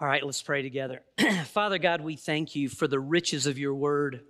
All 0.00 0.08
right, 0.08 0.24
let's 0.26 0.42
pray 0.42 0.60
together. 0.60 1.02
Father 1.44 1.78
God, 1.78 2.00
we 2.00 2.16
thank 2.16 2.56
you 2.56 2.68
for 2.68 2.88
the 2.88 2.98
riches 2.98 3.46
of 3.46 3.60
your 3.60 3.76
word. 3.76 4.22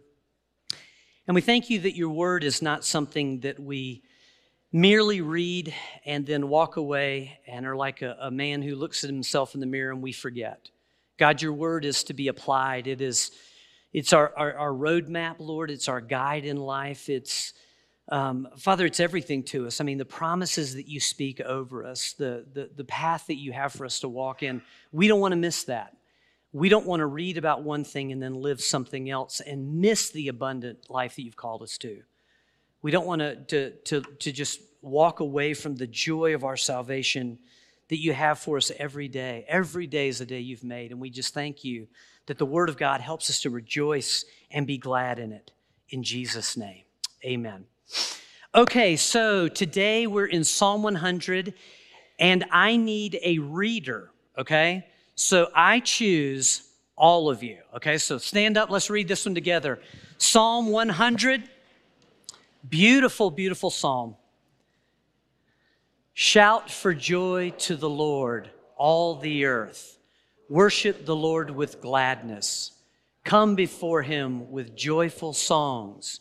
And 1.27 1.35
we 1.35 1.41
thank 1.41 1.71
you 1.71 1.81
that 1.81 1.97
your 1.97 2.11
word 2.11 2.45
is 2.45 2.61
not 2.61 2.85
something 2.85 3.41
that 3.41 3.59
we 3.59 4.03
merely 4.75 5.23
read 5.23 5.73
and 6.05 6.27
then 6.27 6.51
walk 6.51 6.77
away 6.77 7.41
and 7.47 7.65
are 7.65 7.77
like 7.77 8.03
a, 8.03 8.15
a, 8.21 8.31
man 8.31 8.61
who 8.61 8.75
looks 8.75 9.05
at 9.05 9.11
himself 9.11 9.55
in 9.55 9.61
the 9.61 9.67
mirror 9.67 9.91
and 9.91 10.03
we 10.03 10.13
forget. 10.13 10.69
God, 11.19 11.41
your 11.41 11.55
word 11.55 11.87
is 11.87 12.05
to 12.05 12.13
be 12.13 12.29
applied. 12.29 12.87
It 12.87 13.01
is, 13.01 13.31
it's 13.91 14.13
our, 14.13 14.35
our, 14.37 14.55
our 14.55 14.73
roadmap, 14.73 15.37
Lord. 15.39 15.71
It's 15.71 15.89
our 15.89 16.03
guide 16.03 16.45
in 16.45 16.59
life. 16.59 17.09
It's, 17.09 17.55
um, 18.09 18.49
Father, 18.59 18.85
it's 18.85 19.01
everything 19.01 19.43
to 19.45 19.67
us. 19.67 19.81
I 19.81 19.85
mean, 19.85 19.99
the 19.99 20.05
promises 20.05 20.75
that 20.75 20.89
you 20.89 21.01
speak 21.01 21.41
over 21.41 21.87
us, 21.87 22.13
the, 22.13 22.45
the, 22.53 22.71
the 22.75 22.85
path 22.85 23.27
that 23.29 23.37
you 23.37 23.53
have 23.53 23.73
for 23.73 23.87
us 23.87 24.01
to 24.01 24.09
walk 24.09 24.43
in, 24.43 24.61
we 24.93 25.09
don't 25.09 25.21
want 25.21 25.33
to 25.33 25.37
miss 25.37 25.65
that. 25.65 25.97
We 26.53 26.69
don't 26.69 26.87
want 26.87 27.01
to 27.01 27.07
read 27.07 27.39
about 27.39 27.63
one 27.63 27.83
thing 27.83 28.13
and 28.13 28.23
then 28.23 28.35
live 28.35 28.61
something 28.61 29.11
else 29.11 29.41
and 29.41 29.81
miss 29.81 30.11
the 30.11 30.29
abundant 30.29 30.91
life 30.91 31.17
that 31.17 31.23
you've 31.23 31.37
called 31.37 31.63
us 31.63 31.79
to. 31.79 32.03
We 32.83 32.91
don't 32.91 33.07
want 33.07 33.21
to, 33.21 33.37
to, 33.37 33.71
to, 33.71 34.01
to 34.03 34.33
just 34.33 34.61
walk 34.83 35.21
away 35.21 35.55
from 35.55 35.75
the 35.77 35.87
joy 35.87 36.35
of 36.35 36.45
our 36.45 36.57
salvation 36.57 37.39
that 37.89 37.99
you 37.99 38.13
have 38.13 38.39
for 38.39 38.59
us 38.59 38.71
every 38.79 39.09
day. 39.09 39.45
Every 39.49 39.87
day 39.87 40.09
is 40.09 40.21
a 40.21 40.27
day 40.27 40.41
you've 40.41 40.63
made. 40.63 40.91
And 40.91 41.01
we 41.01 41.11
just 41.11 41.35
thank 41.35 41.65
you 41.65 41.89
that 42.27 42.39
the 42.39 42.47
Word 42.47 42.69
of 42.69 42.77
God 42.77 43.01
helps 43.01 43.31
us 43.31 43.41
to 43.43 43.51
rejoice 43.51 44.25
and 44.51 44.67
be 44.67 44.79
glad 44.79 45.19
in 45.19 45.33
it. 45.33 45.51
In 45.89 46.03
Jesus' 46.03 46.57
name, 46.57 46.85
amen. 47.25 47.65
Okay, 48.55 48.97
so 48.97 49.49
today 49.49 50.07
we're 50.07 50.27
in 50.27 50.45
Psalm 50.45 50.83
100, 50.83 51.55
and 52.19 52.45
I 52.51 52.77
need 52.77 53.19
a 53.23 53.39
reader, 53.39 54.11
okay? 54.39 54.87
So 55.17 55.51
I 55.55 55.81
choose 55.81 56.69
all 56.97 57.29
of 57.29 57.43
you, 57.43 57.59
okay? 57.75 57.99
So 57.99 58.19
stand 58.19 58.57
up, 58.57 58.71
let's 58.71 58.91
read 58.91 59.09
this 59.09 59.27
one 59.27 59.35
together. 59.35 59.81
Psalm 60.19 60.69
100. 60.69 61.43
Beautiful, 62.69 63.31
beautiful 63.31 63.71
psalm. 63.71 64.17
Shout 66.15 66.71
for 66.71 66.95
joy 66.95 67.51
to 67.59 67.77
the 67.77 67.91
Lord, 67.91 68.49
all 68.77 69.17
the 69.17 69.45
earth. 69.45 69.99
Worship 70.49 71.05
the 71.05 71.17
Lord 71.17 71.51
with 71.51 71.81
gladness. 71.81 72.71
Come 73.25 73.55
before 73.55 74.03
him 74.03 74.51
with 74.51 74.77
joyful 74.77 75.33
songs. 75.33 76.21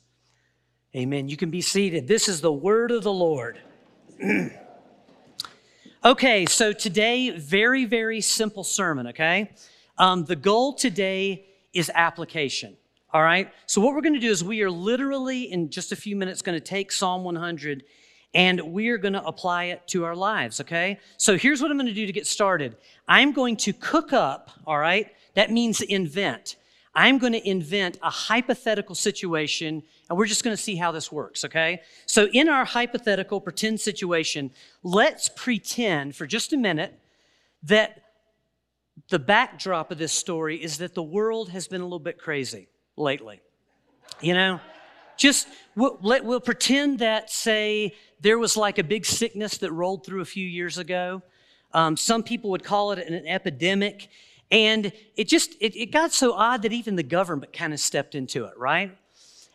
Amen. 0.93 1.29
You 1.29 1.37
can 1.37 1.49
be 1.49 1.61
seated. 1.61 2.05
This 2.05 2.27
is 2.27 2.41
the 2.41 2.51
word 2.51 2.91
of 2.91 3.03
the 3.03 3.13
Lord. 3.13 3.61
okay, 6.05 6.45
so 6.45 6.73
today, 6.73 7.29
very, 7.29 7.85
very 7.85 8.19
simple 8.19 8.65
sermon, 8.65 9.07
okay? 9.07 9.53
Um, 9.97 10.25
the 10.25 10.35
goal 10.35 10.73
today 10.73 11.45
is 11.71 11.89
application. 11.95 12.75
All 13.13 13.23
right? 13.23 13.53
So, 13.67 13.79
what 13.79 13.93
we're 13.95 14.01
going 14.01 14.15
to 14.15 14.19
do 14.19 14.29
is 14.29 14.43
we 14.43 14.61
are 14.63 14.71
literally, 14.71 15.49
in 15.49 15.69
just 15.69 15.93
a 15.93 15.95
few 15.95 16.17
minutes, 16.17 16.41
going 16.41 16.59
to 16.59 16.65
take 16.65 16.91
Psalm 16.91 17.23
100 17.23 17.83
and 18.33 18.61
we 18.73 18.89
are 18.89 18.97
going 18.97 19.13
to 19.13 19.23
apply 19.23 19.65
it 19.65 19.87
to 19.87 20.03
our 20.03 20.15
lives, 20.15 20.59
okay? 20.59 20.99
So, 21.15 21.37
here's 21.37 21.61
what 21.61 21.71
I'm 21.71 21.77
going 21.77 21.87
to 21.87 21.93
do 21.93 22.05
to 22.05 22.13
get 22.13 22.27
started 22.27 22.75
I'm 23.07 23.31
going 23.31 23.55
to 23.57 23.71
cook 23.71 24.11
up, 24.11 24.51
all 24.67 24.77
right? 24.77 25.07
That 25.35 25.51
means 25.51 25.79
invent. 25.79 26.57
I'm 26.93 27.17
going 27.19 27.33
to 27.33 27.49
invent 27.49 27.97
a 28.03 28.09
hypothetical 28.09 28.95
situation, 28.95 29.81
and 30.09 30.17
we're 30.17 30.25
just 30.25 30.43
going 30.43 30.55
to 30.55 30.61
see 30.61 30.75
how 30.75 30.91
this 30.91 31.11
works, 31.11 31.45
okay? 31.45 31.81
So, 32.05 32.27
in 32.33 32.49
our 32.49 32.65
hypothetical 32.65 33.39
pretend 33.39 33.79
situation, 33.79 34.51
let's 34.83 35.29
pretend 35.29 36.15
for 36.15 36.27
just 36.27 36.51
a 36.51 36.57
minute 36.57 36.99
that 37.63 38.01
the 39.09 39.19
backdrop 39.19 39.91
of 39.91 39.97
this 39.97 40.11
story 40.11 40.61
is 40.61 40.79
that 40.79 40.93
the 40.93 41.03
world 41.03 41.49
has 41.49 41.67
been 41.67 41.81
a 41.81 41.85
little 41.85 41.99
bit 41.99 42.17
crazy 42.17 42.67
lately. 42.97 43.41
You 44.19 44.33
know, 44.33 44.59
just 45.17 45.47
we'll, 45.75 45.97
let, 46.01 46.25
we'll 46.25 46.41
pretend 46.41 46.99
that, 46.99 47.29
say, 47.29 47.95
there 48.19 48.37
was 48.37 48.57
like 48.57 48.77
a 48.77 48.83
big 48.83 49.05
sickness 49.05 49.57
that 49.59 49.71
rolled 49.71 50.05
through 50.05 50.21
a 50.21 50.25
few 50.25 50.45
years 50.45 50.77
ago. 50.77 51.21
Um, 51.73 51.95
some 51.95 52.23
people 52.23 52.49
would 52.51 52.63
call 52.63 52.91
it 52.91 52.99
an 52.99 53.25
epidemic. 53.27 54.09
And 54.51 54.91
it 55.15 55.27
just, 55.29 55.55
it, 55.61 55.75
it 55.75 55.91
got 55.91 56.11
so 56.11 56.33
odd 56.33 56.63
that 56.63 56.73
even 56.73 56.97
the 56.97 57.03
government 57.03 57.53
kind 57.53 57.73
of 57.73 57.79
stepped 57.79 58.15
into 58.15 58.45
it, 58.45 58.53
right? 58.57 58.97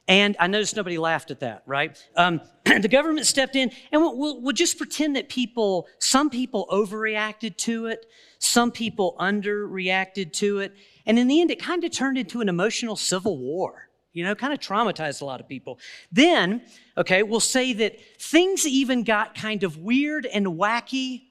And 0.09 0.37
I 0.39 0.47
noticed 0.47 0.77
nobody 0.77 0.99
laughed 0.99 1.31
at 1.31 1.41
that, 1.41 1.63
right? 1.67 2.03
Um, 2.17 2.41
the 2.65 2.89
government 2.89 3.27
stepped 3.27 3.57
in, 3.57 3.73
and 3.93 4.01
we'll, 4.01 4.17
we'll, 4.17 4.41
we'll, 4.41 4.53
just 4.53 4.79
pretend 4.79 5.17
that 5.17 5.29
people, 5.29 5.89
some 5.99 6.31
people 6.31 6.67
overreacted 6.71 7.57
to 7.59 7.87
it, 7.87 8.07
some 8.39 8.71
people 8.71 9.17
underreacted 9.19 10.33
to 10.35 10.61
it, 10.61 10.75
and 11.07 11.19
in 11.19 11.27
the 11.27 11.41
end, 11.41 11.51
it 11.51 11.61
kind 11.61 11.83
of 11.85 11.91
turned 11.91 12.19
into 12.19 12.41
an 12.41 12.49
emotional 12.49 12.95
civil 12.95 13.37
war, 13.37 13.89
you 14.13 14.25
know, 14.25 14.35
kind 14.35 14.53
of 14.53 14.61
traumatized 14.61 15.23
a 15.23 15.25
lot 15.25 15.41
of 15.41 15.49
people. 15.49 15.79
Then, 16.13 16.63
okay, 16.97 17.23
we'll 17.25 17.41
say 17.41 17.73
that 17.75 17.99
things 18.21 18.65
even 18.65 19.03
got 19.03 19.35
kind 19.35 19.65
of 19.65 19.79
weird 19.79 20.25
and 20.27 20.47
wacky 20.47 21.25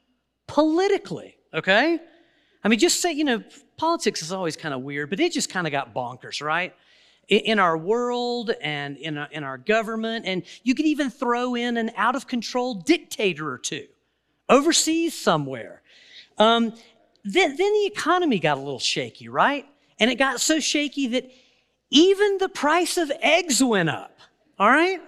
politically, 0.48 1.38
okay? 1.54 2.00
I 2.66 2.68
mean, 2.68 2.80
just 2.80 3.00
say, 3.00 3.12
you 3.14 3.24
know, 3.24 3.44
politics 3.78 4.24
is 4.24 4.32
always 4.32 4.58
kind 4.58 4.74
of 4.74 4.82
weird, 4.82 5.12
but 5.12 5.20
it 5.20 5.32
just 5.32 5.52
kind 5.52 5.68
of 5.68 5.72
got 5.72 5.94
bonkers, 5.94 6.42
right? 6.42 6.74
In 7.28 7.60
our 7.60 7.78
world 7.78 8.50
and 8.60 8.98
in 8.98 9.20
our, 9.20 9.28
in 9.32 9.44
our 9.44 9.60
government, 9.60 10.26
and 10.26 10.42
you 10.64 10.74
could 10.74 10.88
even 10.88 11.12
throw 11.12 11.54
in 11.54 11.78
an 11.78 11.92
out 11.96 12.16
of 12.16 12.26
control 12.26 12.74
dictator 12.74 13.52
or 13.52 13.60
two 13.60 13.86
overseas 14.50 15.14
somewhere. 15.14 15.84
Um, 16.40 16.74
then, 17.24 17.56
then 17.56 17.72
the 17.74 17.86
economy 17.86 18.40
got 18.40 18.58
a 18.58 18.62
little 18.62 18.80
shaky, 18.80 19.30
right? 19.30 19.68
And 20.00 20.10
it 20.10 20.16
got 20.16 20.42
so 20.42 20.60
shaky 20.60 21.06
that 21.10 21.30
even 21.92 22.40
the 22.40 22.50
price 22.50 22.98
of 22.98 23.12
eggs 23.22 23.64
went 23.64 23.90
up, 23.90 24.18
all 24.58 24.70
right? 24.70 25.02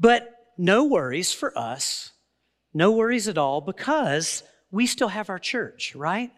But 0.00 0.46
no 0.56 0.84
worries 0.84 1.30
for 1.30 1.56
us, 1.58 2.12
no 2.72 2.90
worries 2.90 3.28
at 3.28 3.36
all, 3.36 3.60
because 3.60 4.42
we 4.70 4.86
still 4.86 5.08
have 5.08 5.30
our 5.30 5.38
church, 5.38 5.94
right? 5.94 6.30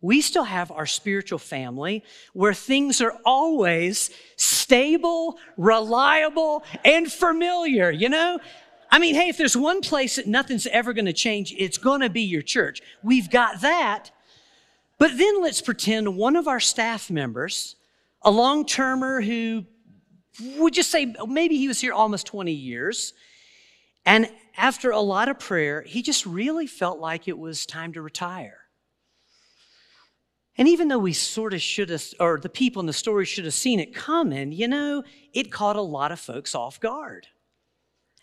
We 0.00 0.22
still 0.22 0.44
have 0.44 0.70
our 0.70 0.86
spiritual 0.86 1.38
family 1.38 2.04
where 2.32 2.54
things 2.54 3.00
are 3.00 3.18
always 3.24 4.10
stable, 4.36 5.38
reliable, 5.56 6.64
and 6.84 7.10
familiar, 7.10 7.90
you 7.90 8.08
know? 8.08 8.38
I 8.90 8.98
mean, 8.98 9.14
hey, 9.14 9.28
if 9.28 9.36
there's 9.36 9.56
one 9.56 9.82
place 9.82 10.16
that 10.16 10.26
nothing's 10.26 10.66
ever 10.66 10.92
going 10.92 11.04
to 11.06 11.12
change, 11.12 11.54
it's 11.56 11.78
going 11.78 12.00
to 12.00 12.10
be 12.10 12.22
your 12.22 12.42
church. 12.42 12.80
We've 13.02 13.30
got 13.30 13.60
that. 13.60 14.10
But 14.98 15.16
then 15.16 15.40
let's 15.40 15.62
pretend 15.62 16.16
one 16.16 16.36
of 16.36 16.48
our 16.48 16.60
staff 16.60 17.10
members, 17.10 17.76
a 18.22 18.30
long 18.30 18.66
termer 18.66 19.20
who 19.20 19.64
would 20.56 20.74
just 20.74 20.90
say 20.90 21.14
maybe 21.26 21.56
he 21.56 21.68
was 21.68 21.80
here 21.80 21.92
almost 21.92 22.26
20 22.26 22.52
years, 22.52 23.12
and 24.04 24.30
after 24.56 24.90
a 24.90 25.00
lot 25.00 25.28
of 25.28 25.38
prayer, 25.38 25.82
he 25.82 26.02
just 26.02 26.26
really 26.26 26.66
felt 26.66 26.98
like 26.98 27.28
it 27.28 27.38
was 27.38 27.66
time 27.66 27.92
to 27.92 28.02
retire. 28.02 28.58
And 30.58 30.68
even 30.68 30.88
though 30.88 30.98
we 30.98 31.12
sort 31.12 31.54
of 31.54 31.62
should 31.62 31.90
have, 31.90 32.04
or 32.18 32.38
the 32.38 32.48
people 32.48 32.80
in 32.80 32.86
the 32.86 32.92
story 32.92 33.24
should 33.24 33.44
have 33.44 33.54
seen 33.54 33.80
it 33.80 33.94
coming, 33.94 34.52
you 34.52 34.68
know, 34.68 35.02
it 35.32 35.52
caught 35.52 35.76
a 35.76 35.80
lot 35.80 36.12
of 36.12 36.20
folks 36.20 36.54
off 36.54 36.80
guard. 36.80 37.28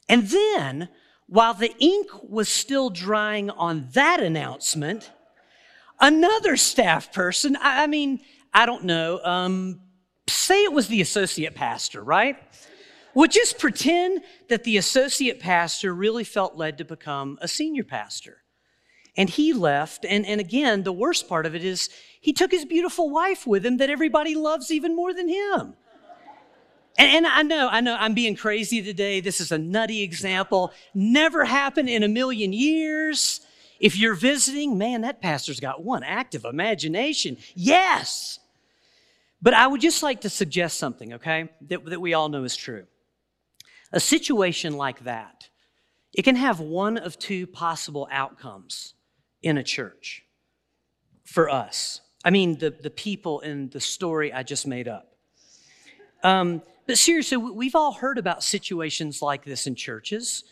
And 0.09 0.27
then, 0.27 0.89
while 1.27 1.53
the 1.53 1.75
ink 1.79 2.07
was 2.23 2.47
still 2.47 2.89
drying 2.89 3.49
on 3.49 3.87
that 3.93 4.21
announcement, 4.21 5.11
another 5.99 6.57
staff 6.57 7.11
person, 7.11 7.57
I, 7.59 7.87
mean, 7.87 8.21
I 8.53 8.65
don't 8.65 8.85
know, 8.85 9.19
um, 9.23 9.81
say 10.29 10.63
it 10.63 10.71
was 10.71 10.87
the 10.87 11.01
associate 11.01 11.55
pastor, 11.55 12.03
right? 12.03 12.37
Well, 13.13 13.27
just 13.27 13.57
pretend 13.57 14.21
that 14.47 14.63
the 14.63 14.77
associate 14.77 15.39
pastor 15.39 15.93
really 15.93 16.23
felt 16.23 16.55
led 16.55 16.77
to 16.77 16.85
become 16.85 17.39
a 17.41 17.47
senior 17.47 17.83
pastor. 17.83 18.43
And 19.17 19.29
he 19.29 19.51
left. 19.51 20.05
And, 20.05 20.25
and 20.25 20.39
again, 20.39 20.83
the 20.83 20.93
worst 20.93 21.27
part 21.27 21.47
of 21.47 21.55
it 21.55 21.63
is 21.63 21.89
he 22.21 22.31
took 22.31 22.51
his 22.51 22.63
beautiful 22.63 23.09
wife 23.09 23.47
with 23.47 23.65
him 23.65 23.77
that 23.77 23.89
everybody 23.89 24.35
loves 24.35 24.71
even 24.71 24.95
more 24.95 25.13
than 25.13 25.27
him. 25.27 25.73
And, 26.99 27.25
and, 27.25 27.27
I 27.27 27.43
know, 27.43 27.67
I 27.69 27.81
know 27.81 27.95
I'm 27.99 28.13
being 28.13 28.35
crazy 28.35 28.81
today. 28.81 29.19
This 29.19 29.39
is 29.39 29.51
a 29.51 29.57
nutty 29.57 30.01
example. 30.01 30.71
Never 30.95 31.45
happened 31.45 31.89
in 31.89 32.01
a 32.03 32.07
million 32.07 32.53
years. 32.53 33.41
If 33.79 33.97
you're 33.97 34.15
visiting, 34.15 34.77
man, 34.77 35.01
that 35.01 35.21
pastor's 35.21 35.59
got 35.59 35.83
one 35.83 36.03
active 36.03 36.43
imagination. 36.43 37.37
Yes. 37.53 38.39
But 39.41 39.53
I 39.53 39.67
would 39.67 39.81
just 39.81 40.01
like 40.01 40.21
to 40.21 40.29
suggest 40.29 40.79
something, 40.79 41.13
okay, 41.13 41.49
that, 41.67 41.85
that 41.85 42.01
we 42.01 42.15
all 42.15 42.29
know 42.29 42.43
is 42.43 42.55
true. 42.55 42.87
A 43.91 43.99
situation 43.99 44.73
like 44.73 45.03
that, 45.03 45.49
it 46.13 46.23
can 46.23 46.35
have 46.35 46.59
one 46.59 46.97
of 46.97 47.19
two 47.19 47.45
possible 47.45 48.07
outcomes 48.11 48.95
in 49.41 49.57
a 49.57 49.63
church 49.63 50.23
for 51.23 51.49
us. 51.49 52.01
I 52.23 52.29
mean, 52.29 52.57
the, 52.57 52.71
the 52.71 52.89
people 52.89 53.41
in 53.41 53.69
the 53.69 53.79
story 53.79 54.33
I 54.33 54.43
just 54.43 54.67
made 54.67 54.87
up. 54.87 55.13
Um, 56.23 56.61
but 56.87 56.97
seriously, 56.97 57.37
we've 57.37 57.75
all 57.75 57.93
heard 57.93 58.17
about 58.17 58.43
situations 58.43 59.21
like 59.21 59.45
this 59.45 59.67
in 59.67 59.75
churches 59.75 60.43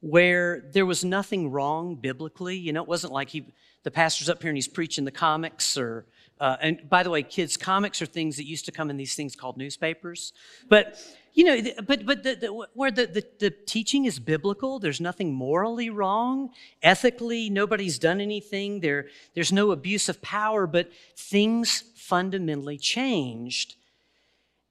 where 0.00 0.70
there 0.72 0.86
was 0.86 1.04
nothing 1.04 1.50
wrong 1.50 1.96
biblically. 1.96 2.56
You 2.56 2.72
know, 2.72 2.82
it 2.82 2.88
wasn't 2.88 3.12
like 3.12 3.30
he, 3.30 3.46
the 3.82 3.90
pastor's 3.90 4.28
up 4.28 4.42
here 4.42 4.50
and 4.50 4.56
he's 4.56 4.68
preaching 4.68 5.04
the 5.04 5.10
comics 5.10 5.76
or, 5.76 6.06
uh, 6.40 6.56
and 6.62 6.88
by 6.88 7.02
the 7.02 7.10
way, 7.10 7.22
kids, 7.22 7.58
comics 7.58 8.00
are 8.00 8.06
things 8.06 8.36
that 8.38 8.46
used 8.46 8.64
to 8.64 8.72
come 8.72 8.88
in 8.88 8.96
these 8.96 9.14
things 9.14 9.36
called 9.36 9.58
newspapers. 9.58 10.32
But, 10.70 10.98
you 11.34 11.44
know, 11.44 11.60
but, 11.86 12.06
but 12.06 12.22
the, 12.22 12.34
the, 12.34 12.66
where 12.72 12.90
the, 12.90 13.06
the, 13.06 13.24
the 13.38 13.50
teaching 13.50 14.06
is 14.06 14.18
biblical, 14.18 14.78
there's 14.78 15.02
nothing 15.02 15.34
morally 15.34 15.90
wrong. 15.90 16.50
Ethically, 16.82 17.50
nobody's 17.50 17.98
done 17.98 18.22
anything. 18.22 18.80
There, 18.80 19.08
there's 19.34 19.52
no 19.52 19.70
abuse 19.70 20.08
of 20.08 20.22
power, 20.22 20.66
but 20.66 20.90
things 21.14 21.84
fundamentally 21.94 22.78
changed. 22.78 23.76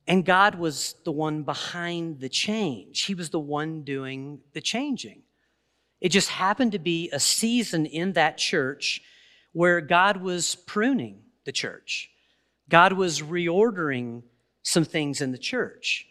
And 0.07 0.25
God 0.25 0.55
was 0.55 0.95
the 1.05 1.11
one 1.11 1.43
behind 1.43 2.19
the 2.19 2.29
change. 2.29 3.03
He 3.03 3.13
was 3.13 3.29
the 3.29 3.39
one 3.39 3.83
doing 3.83 4.39
the 4.53 4.61
changing. 4.61 5.21
It 6.01 6.09
just 6.09 6.29
happened 6.29 6.71
to 6.71 6.79
be 6.79 7.11
a 7.13 7.19
season 7.19 7.85
in 7.85 8.13
that 8.13 8.39
church 8.39 9.03
where 9.51 9.81
God 9.81 10.17
was 10.17 10.55
pruning 10.55 11.21
the 11.45 11.51
church. 11.51 12.09
God 12.67 12.93
was 12.93 13.21
reordering 13.21 14.23
some 14.63 14.85
things 14.85 15.21
in 15.21 15.31
the 15.31 15.37
church. 15.37 16.05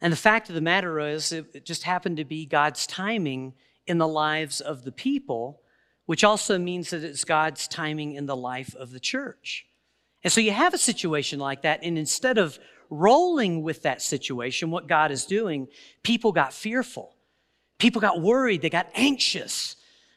And 0.00 0.12
the 0.12 0.16
fact 0.16 0.48
of 0.48 0.54
the 0.54 0.60
matter 0.60 0.98
is, 1.00 1.32
it 1.32 1.64
just 1.64 1.82
happened 1.82 2.16
to 2.18 2.24
be 2.24 2.46
God's 2.46 2.86
timing 2.86 3.54
in 3.86 3.98
the 3.98 4.08
lives 4.08 4.60
of 4.60 4.84
the 4.84 4.92
people, 4.92 5.60
which 6.06 6.24
also 6.24 6.58
means 6.58 6.90
that 6.90 7.04
it's 7.04 7.24
God's 7.24 7.68
timing 7.68 8.14
in 8.14 8.26
the 8.26 8.36
life 8.36 8.74
of 8.74 8.90
the 8.90 9.00
church. 9.00 9.66
And 10.22 10.32
so 10.32 10.40
you 10.40 10.52
have 10.52 10.74
a 10.74 10.78
situation 10.78 11.38
like 11.38 11.62
that, 11.62 11.80
and 11.82 11.98
instead 11.98 12.38
of 12.38 12.58
rolling 12.90 13.62
with 13.62 13.82
that 13.82 14.02
situation, 14.02 14.70
what 14.70 14.86
God 14.86 15.10
is 15.10 15.24
doing, 15.24 15.68
people 16.02 16.32
got 16.32 16.52
fearful. 16.52 17.14
People 17.78 18.00
got 18.00 18.20
worried. 18.20 18.62
They 18.62 18.70
got 18.70 18.88
anxious, 18.94 19.76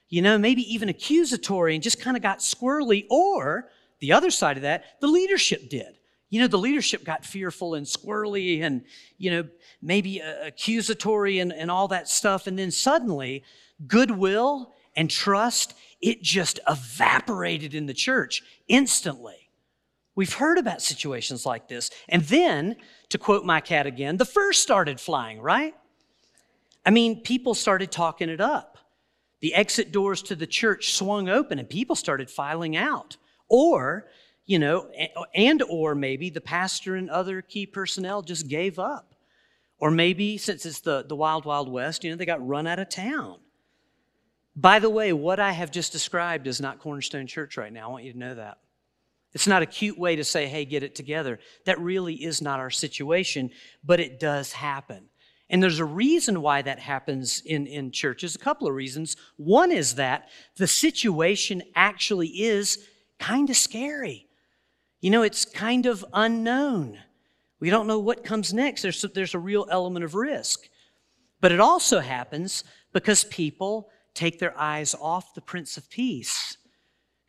you 0.10 0.22
know, 0.22 0.38
maybe 0.38 0.62
even 0.74 0.90
accusatory 0.90 1.74
and 1.74 1.84
just 1.84 2.00
kind 2.00 2.16
of 2.16 2.24
got 2.24 2.40
squirrely. 2.40 3.06
Or 3.10 3.70
the 4.00 4.14
other 4.14 4.32
side 4.32 4.58
of 4.58 4.64
that, 4.64 4.84
the 5.02 5.08
leadership 5.08 5.70
did. 5.70 5.98
You 6.30 6.42
know, 6.42 6.48
the 6.48 6.58
leadership 6.58 7.06
got 7.06 7.26
fearful 7.26 7.76
and 7.76 7.86
squirrely 7.86 8.62
and, 8.62 8.84
you 9.18 9.32
know, 9.32 9.48
maybe 9.82 10.22
uh, 10.22 10.48
accusatory 10.48 11.40
and, 11.40 11.54
and 11.54 11.72
all 11.72 11.88
that 11.88 12.10
stuff. 12.10 12.48
And 12.48 12.60
then 12.60 12.70
suddenly, 12.72 13.44
goodwill 13.88 14.74
and 14.96 15.10
trust, 15.10 15.74
it 16.02 16.22
just 16.22 16.60
evaporated 16.68 17.74
in 17.74 17.86
the 17.86 17.94
church 17.94 18.44
instantly. 18.68 19.50
We've 20.16 20.34
heard 20.34 20.58
about 20.58 20.82
situations 20.82 21.46
like 21.46 21.68
this. 21.68 21.92
And 22.10 22.24
then, 22.24 22.76
to 23.10 23.18
quote 23.18 23.46
my 23.46 23.62
cat 23.62 23.86
again, 23.86 24.18
the 24.18 24.26
first 24.26 24.64
started 24.64 25.00
flying, 25.00 25.40
right? 25.40 25.76
I 26.86 26.90
mean, 26.90 27.22
people 27.22 27.54
started 27.54 27.92
talking 27.92 28.28
it 28.28 28.42
up. 28.42 28.80
The 29.42 29.54
exit 29.54 29.92
doors 29.92 30.24
to 30.24 30.36
the 30.36 30.48
church 30.48 30.94
swung 30.94 31.30
open 31.30 31.60
and 31.60 31.70
people 31.70 31.96
started 31.96 32.32
filing 32.32 32.76
out. 32.76 33.18
Or, 33.50 34.08
you 34.46 34.60
know, 34.60 34.90
and 35.34 35.62
or 35.64 35.96
maybe 35.96 36.30
the 36.30 36.42
pastor 36.42 36.96
and 36.96 37.10
other 37.10 37.42
key 37.42 37.66
personnel 37.66 38.22
just 38.22 38.48
gave 38.48 38.80
up. 38.80 39.14
Or 39.80 39.92
maybe 39.92 40.38
since 40.38 40.66
it's 40.66 40.80
the, 40.80 41.06
the 41.08 41.16
wild, 41.16 41.46
wild 41.46 41.70
west, 41.70 42.04
you 42.04 42.10
know, 42.10 42.16
they 42.16 42.26
got 42.26 42.46
run 42.46 42.68
out 42.68 42.80
of 42.80 42.90
town. 42.90 43.38
By 44.56 44.80
the 44.80 44.90
way, 44.90 45.14
what 45.14 45.40
I 45.40 45.52
have 45.52 45.70
just 45.70 45.92
described 45.92 46.48
is 46.48 46.60
not 46.60 46.80
Cornerstone 46.80 47.28
Church 47.28 47.58
right 47.58 47.72
now. 47.72 47.90
I 47.90 47.92
want 47.92 48.06
you 48.06 48.14
to 48.14 48.18
know 48.18 48.36
that. 48.36 48.58
It's 49.34 49.46
not 49.46 49.62
a 49.62 49.68
cute 49.68 50.00
way 50.00 50.16
to 50.16 50.24
say, 50.24 50.48
hey, 50.48 50.66
get 50.66 50.82
it 50.82 50.96
together. 50.96 51.40
That 51.66 51.80
really 51.80 52.16
is 52.16 52.42
not 52.42 52.60
our 52.60 52.72
situation, 52.72 53.52
but 53.84 54.00
it 54.00 54.20
does 54.20 54.54
happen. 54.54 55.10
And 55.50 55.62
there's 55.62 55.80
a 55.80 55.86
reason 55.86 56.42
why 56.42 56.64
that 56.64 56.80
happens 56.80 57.44
in, 57.46 57.68
in 57.68 57.92
churches, 57.92 58.36
a 58.36 58.40
couple 58.40 58.68
of 58.68 58.74
reasons. 58.74 59.16
One 59.38 59.72
is 59.72 59.96
that 59.96 60.30
the 60.56 60.68
situation 60.68 61.62
actually 61.76 62.28
is 62.28 62.86
kind 63.20 63.50
of 63.50 63.56
scary. 63.56 64.28
You 65.02 65.12
know, 65.12 65.24
it's 65.24 65.46
kind 65.46 65.86
of 65.86 66.06
unknown. 66.14 67.00
We 67.60 67.70
don't 67.70 67.88
know 67.88 68.00
what 68.00 68.24
comes 68.24 68.54
next. 68.54 68.82
There's, 68.82 69.02
there's 69.14 69.34
a 69.34 69.40
real 69.40 69.68
element 69.70 70.06
of 70.06 70.16
risk. 70.16 70.70
But 71.40 71.52
it 71.52 71.60
also 71.60 72.00
happens 72.00 72.64
because 72.94 73.24
people 73.24 73.90
take 74.14 74.40
their 74.40 74.58
eyes 74.60 74.96
off 75.00 75.34
the 75.34 75.42
Prince 75.42 75.78
of 75.78 75.90
Peace, 75.90 76.58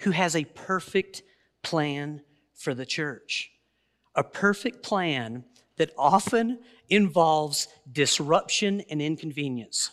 who 0.01 0.13
has 0.13 0.35
a 0.35 0.45
perfect 0.45 1.23
plan 1.63 2.23
for 2.55 2.75
the 2.75 2.87
church. 2.87 3.51
A 4.15 4.25
perfect 4.25 4.83
plan 4.83 5.45
that 5.77 5.93
often 5.97 6.59
involves 6.89 7.69
disruption 7.91 8.83
and 8.91 9.03
inconvenience. 9.03 9.91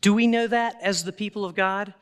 Do 0.00 0.14
we 0.14 0.26
know 0.26 0.46
that 0.46 0.76
as 0.80 1.04
the 1.04 1.12
people 1.12 1.44
of 1.44 1.54
God? 1.54 1.92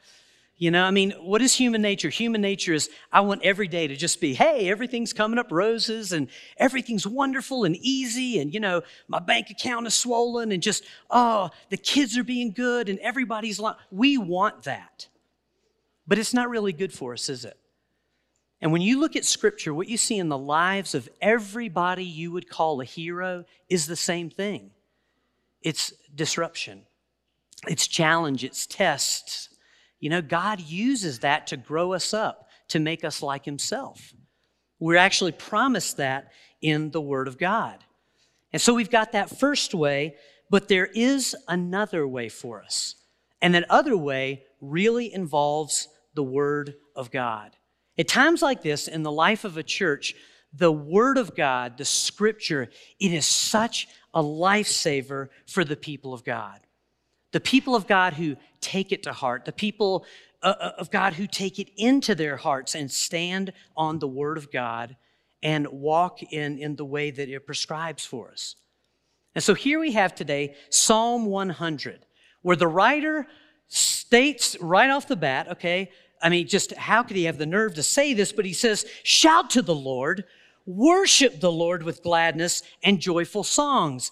You 0.59 0.71
know, 0.71 0.85
I 0.85 0.91
mean, 0.91 1.11
what 1.21 1.43
is 1.43 1.55
human 1.55 1.83
nature? 1.83 2.09
Human 2.09 2.41
nature 2.41 2.73
is 2.73 2.89
I 3.13 3.21
want 3.21 3.43
every 3.43 3.69
day 3.69 3.87
to 3.87 3.95
just 3.95 4.23
be, 4.23 4.33
hey, 4.33 4.71
everything's 4.71 5.13
coming 5.13 5.39
up 5.39 5.53
roses 5.53 6.13
and 6.13 6.29
everything's 6.57 7.07
wonderful 7.07 7.65
and 7.65 7.77
easy. 7.77 8.41
And, 8.41 8.55
you 8.55 8.61
know, 8.61 8.81
my 9.07 9.19
bank 9.19 9.51
account 9.51 9.87
is 9.87 9.93
swollen 9.93 10.53
and 10.53 10.63
just, 10.63 10.83
oh, 11.11 11.51
the 11.69 11.77
kids 11.77 12.17
are 12.17 12.25
being 12.25 12.53
good 12.53 12.89
and 12.89 12.99
everybody's, 13.01 13.61
li-. 13.61 13.73
we 13.91 14.17
want 14.17 14.63
that. 14.63 15.09
But 16.07 16.19
it's 16.19 16.33
not 16.33 16.49
really 16.49 16.73
good 16.73 16.93
for 16.93 17.13
us, 17.13 17.29
is 17.29 17.45
it? 17.45 17.59
And 18.63 18.73
when 18.73 18.81
you 18.81 18.99
look 18.99 19.15
at 19.15 19.27
scripture, 19.27 19.75
what 19.75 19.89
you 19.89 19.99
see 19.99 20.17
in 20.17 20.31
the 20.31 20.39
lives 20.39 20.95
of 20.95 21.09
everybody 21.21 22.05
you 22.05 22.33
would 22.33 22.49
call 22.49 22.81
a 22.81 22.85
hero 22.87 23.45
is 23.69 23.87
the 23.87 23.97
same 23.97 24.31
thing 24.31 24.71
it's 25.61 25.93
disruption, 26.15 26.87
it's 27.67 27.87
challenge, 27.87 28.43
it's 28.43 28.67
tests. 28.67 29.51
You 30.01 30.11
know, 30.11 30.23
God 30.23 30.61
uses 30.61 31.21
that 31.21 31.47
to 31.49 31.57
grow 31.57 31.93
us 31.93 32.13
up, 32.13 32.49
to 32.69 32.79
make 32.79 33.05
us 33.05 33.23
like 33.23 33.45
Himself. 33.45 34.13
We're 34.79 34.97
actually 34.97 35.33
promised 35.33 35.97
that 35.97 36.33
in 36.61 36.91
the 36.91 37.01
Word 37.01 37.29
of 37.29 37.39
God. 37.39 37.79
And 38.53 38.61
so 38.61 38.75
we've 38.75 38.91
got 38.91 39.13
that 39.13 39.39
first 39.39 39.75
way, 39.75 40.17
but 40.51 40.69
there 40.69 40.87
is 40.87 41.35
another 41.49 42.07
way 42.07 42.29
for 42.29 42.63
us. 42.63 42.95
And 43.43 43.55
that 43.55 43.67
other 43.71 43.97
way 43.97 44.45
really 44.61 45.13
involves 45.13 45.89
the 46.15 46.23
Word 46.23 46.75
of 46.95 47.11
God. 47.11 47.57
At 47.99 48.09
times 48.09 48.43
like 48.43 48.63
this 48.63 48.89
in 48.89 49.03
the 49.03 49.13
life 49.13 49.45
of 49.45 49.57
a 49.57 49.63
church, 49.63 50.15
the 50.53 50.73
Word 50.73 51.19
of 51.19 51.35
God, 51.35 51.79
the 51.79 51.85
Scripture, 51.85 52.69
it 52.99 53.13
is 53.13 53.27
such 53.27 53.89
a 54.15 54.23
lifesaver 54.23 55.29
for 55.47 55.65
the 55.65 55.77
people 55.77 56.15
of 56.15 56.25
God. 56.25 56.61
The 57.37 57.41
people 57.41 57.77
of 57.77 57.87
God 57.87 58.15
who 58.15 58.35
take 58.63 58.93
it 58.93 59.03
to 59.03 59.13
heart, 59.13 59.45
the 59.45 59.53
people 59.53 60.07
uh, 60.43 60.55
uh, 60.59 60.73
of 60.79 60.91
God 60.91 61.13
who 61.13 61.27
take 61.27 61.59
it 61.59 61.69
into 61.77 62.15
their 62.15 62.39
hearts 62.39 62.75
and 62.75 62.91
stand 62.91 63.53
on 63.77 63.99
the 63.99 64.09
Word 64.09 64.39
of 64.39 64.51
God 64.51 64.97
and 65.43 65.67
walk 65.67 66.23
in, 66.23 66.59
in 66.59 66.77
the 66.77 66.85
way 66.87 67.11
that 67.11 67.29
it 67.29 67.47
prescribes 67.47 68.07
for 68.07 68.31
us. 68.31 68.57
And 69.35 69.45
so 69.45 69.53
here 69.53 69.79
we 69.79 69.93
have 69.93 70.15
today 70.15 70.55
Psalm 70.71 71.27
100, 71.27 72.07
where 72.41 72.57
the 72.57 72.69
writer 72.69 73.27
states 73.69 74.57
right 74.59 74.89
off 74.89 75.07
the 75.07 75.15
bat, 75.15 75.47
okay, 75.49 75.91
I 76.23 76.31
mean, 76.31 76.49
just 76.49 76.73
how 76.73 77.03
could 77.03 77.19
he 77.19 77.25
have 77.25 77.37
the 77.37 77.45
nerve 77.45 77.75
to 77.75 77.83
say 77.83 78.15
this? 78.15 78.33
But 78.33 78.47
he 78.47 78.55
says, 78.55 78.87
Shout 79.03 79.51
to 79.51 79.61
the 79.61 79.75
Lord, 79.75 80.25
worship 80.65 81.41
the 81.41 81.53
Lord 81.53 81.83
with 81.83 82.03
gladness 82.03 82.63
and 82.83 82.99
joyful 82.99 83.45
songs. 83.45 84.11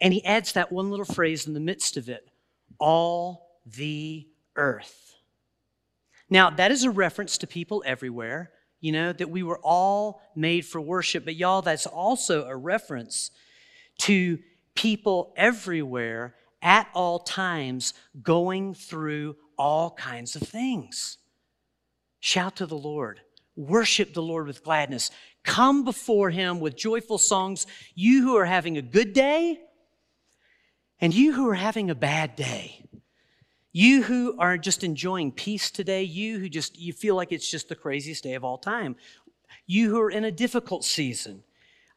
And 0.00 0.14
he 0.14 0.24
adds 0.24 0.54
that 0.54 0.72
one 0.72 0.88
little 0.88 1.04
phrase 1.04 1.46
in 1.46 1.52
the 1.52 1.60
midst 1.60 1.98
of 1.98 2.08
it 2.08 2.31
all 2.82 3.60
the 3.64 4.26
earth. 4.56 5.14
Now, 6.28 6.50
that 6.50 6.72
is 6.72 6.82
a 6.82 6.90
reference 6.90 7.38
to 7.38 7.46
people 7.46 7.84
everywhere, 7.86 8.50
you 8.80 8.90
know, 8.90 9.12
that 9.12 9.30
we 9.30 9.44
were 9.44 9.60
all 9.62 10.20
made 10.34 10.66
for 10.66 10.80
worship. 10.80 11.24
But 11.24 11.36
y'all, 11.36 11.62
that's 11.62 11.86
also 11.86 12.44
a 12.46 12.56
reference 12.56 13.30
to 13.98 14.40
people 14.74 15.32
everywhere 15.36 16.34
at 16.60 16.88
all 16.92 17.20
times 17.20 17.94
going 18.20 18.74
through 18.74 19.36
all 19.56 19.92
kinds 19.92 20.34
of 20.34 20.42
things. 20.42 21.18
Shout 22.18 22.56
to 22.56 22.66
the 22.66 22.76
Lord. 22.76 23.20
Worship 23.54 24.12
the 24.12 24.22
Lord 24.22 24.48
with 24.48 24.64
gladness. 24.64 25.12
Come 25.44 25.84
before 25.84 26.30
him 26.30 26.58
with 26.58 26.76
joyful 26.76 27.18
songs, 27.18 27.66
you 27.94 28.22
who 28.22 28.36
are 28.36 28.46
having 28.46 28.76
a 28.76 28.82
good 28.82 29.12
day 29.12 29.60
and 31.02 31.12
you 31.12 31.32
who 31.32 31.48
are 31.48 31.54
having 31.54 31.90
a 31.90 31.96
bad 31.96 32.36
day. 32.36 32.84
You 33.72 34.04
who 34.04 34.36
are 34.38 34.56
just 34.56 34.84
enjoying 34.84 35.32
peace 35.32 35.70
today, 35.70 36.04
you 36.04 36.38
who 36.38 36.48
just 36.48 36.78
you 36.78 36.92
feel 36.92 37.16
like 37.16 37.32
it's 37.32 37.50
just 37.50 37.68
the 37.68 37.74
craziest 37.74 38.22
day 38.22 38.34
of 38.34 38.44
all 38.44 38.56
time. 38.56 38.96
You 39.66 39.90
who 39.90 40.00
are 40.00 40.10
in 40.10 40.24
a 40.24 40.30
difficult 40.30 40.84
season, 40.84 41.42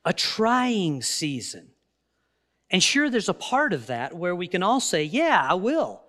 a 0.04 0.12
trying 0.12 1.04
season. 1.04 1.68
And 2.72 2.82
sure 2.82 3.10
there's 3.10 3.30
a 3.30 3.34
part 3.34 3.74
of 3.74 3.88
that 3.88 4.16
where 4.16 4.36
we 4.36 4.48
can 4.48 4.64
all 4.64 4.80
say, 4.80 5.04
"Yeah, 5.04 5.46
I 5.48 5.54
will." 5.54 6.02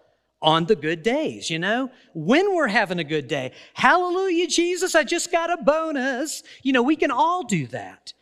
On 0.43 0.67
the 0.67 0.76
good 0.76 1.03
days, 1.03 1.50
you 1.50 1.59
know, 1.59 1.91
when 2.15 2.55
we're 2.55 2.69
having 2.69 2.99
a 2.99 3.05
good 3.05 3.26
day. 3.26 3.53
Hallelujah, 3.73 4.47
Jesus, 4.47 4.95
I 4.95 5.03
just 5.03 5.33
got 5.33 5.50
a 5.50 5.62
bonus. 5.62 6.43
You 6.62 6.73
know, 6.73 6.83
we 6.83 6.95
can 6.95 7.11
all 7.11 7.43
do 7.43 7.67
that. 7.69 8.12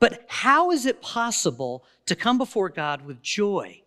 But 0.00 0.24
how 0.28 0.72
is 0.72 0.84
it 0.84 1.00
possible 1.00 1.84
to 2.06 2.16
come 2.16 2.38
before 2.38 2.68
God 2.68 3.06
with 3.06 3.22
joy 3.22 3.83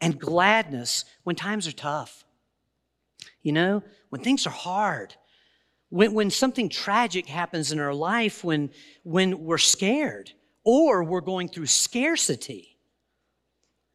and 0.00 0.18
gladness 0.18 1.04
when 1.24 1.36
times 1.36 1.66
are 1.66 1.72
tough? 1.72 2.24
You 3.42 3.52
know, 3.52 3.82
when 4.10 4.22
things 4.22 4.46
are 4.46 4.50
hard, 4.50 5.14
when, 5.90 6.12
when 6.12 6.30
something 6.30 6.68
tragic 6.68 7.26
happens 7.26 7.72
in 7.72 7.80
our 7.80 7.94
life, 7.94 8.44
when, 8.44 8.70
when 9.04 9.44
we're 9.44 9.58
scared 9.58 10.32
or 10.64 11.02
we're 11.02 11.20
going 11.20 11.48
through 11.48 11.66
scarcity. 11.66 12.76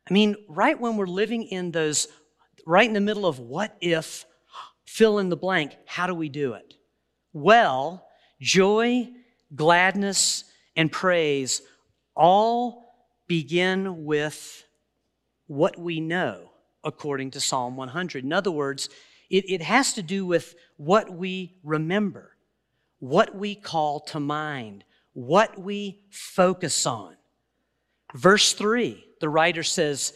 I 0.10 0.13
mean, 0.13 0.36
right 0.48 0.79
when 0.79 0.98
we're 0.98 1.05
living 1.05 1.43
in 1.43 1.72
those, 1.72 2.07
right 2.65 2.88
in 2.88 2.93
the 2.93 3.01
middle 3.01 3.25
of 3.25 3.39
what 3.39 3.77
if, 3.79 4.25
fill 4.86 5.19
in 5.19 5.29
the 5.29 5.38
blank, 5.38 5.75
how 5.86 6.07
do 6.07 6.13
we 6.13 6.29
do 6.29 6.53
it? 6.53 6.74
Well, 7.31 8.07
joy, 8.41 9.10
gladness, 9.55 10.45
and 10.75 10.91
praise 10.91 11.62
all 12.15 12.95
begin 13.27 14.05
with 14.05 14.63
what 15.48 15.78
we 15.78 16.00
know 16.00 16.52
according 16.84 17.32
to 17.32 17.40
Psalm 17.40 17.76
100. 17.76 18.24
In 18.24 18.34
other 18.34 18.52
words, 18.52 18.90
it, 19.30 19.50
it 19.50 19.62
has 19.62 19.94
to 19.94 20.04
do 20.04 20.26
with 20.26 20.56
what 20.78 21.12
we 21.12 21.56
remember, 21.64 22.36
what 23.00 23.36
we 23.36 23.56
call 23.56 24.00
to 24.02 24.20
mind, 24.20 24.84
what 25.14 25.60
we 25.60 26.02
focus 26.10 26.86
on. 26.86 27.16
Verse 28.14 28.54
3, 28.54 29.04
the 29.22 29.30
writer 29.30 29.64
says, 29.64 30.14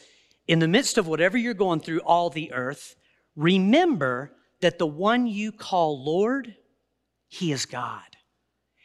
In 0.48 0.60
the 0.60 0.68
midst 0.68 0.98
of 0.98 1.08
whatever 1.08 1.38
you're 1.38 1.54
going 1.54 1.80
through, 1.80 2.00
all 2.02 2.30
the 2.30 2.52
earth, 2.54 2.96
remember 3.36 4.34
that 4.62 4.78
the 4.78 4.88
one 4.88 5.28
you 5.28 5.52
call 5.52 6.04
Lord, 6.04 6.56
He 7.28 7.52
is 7.52 7.66
God. 7.66 8.02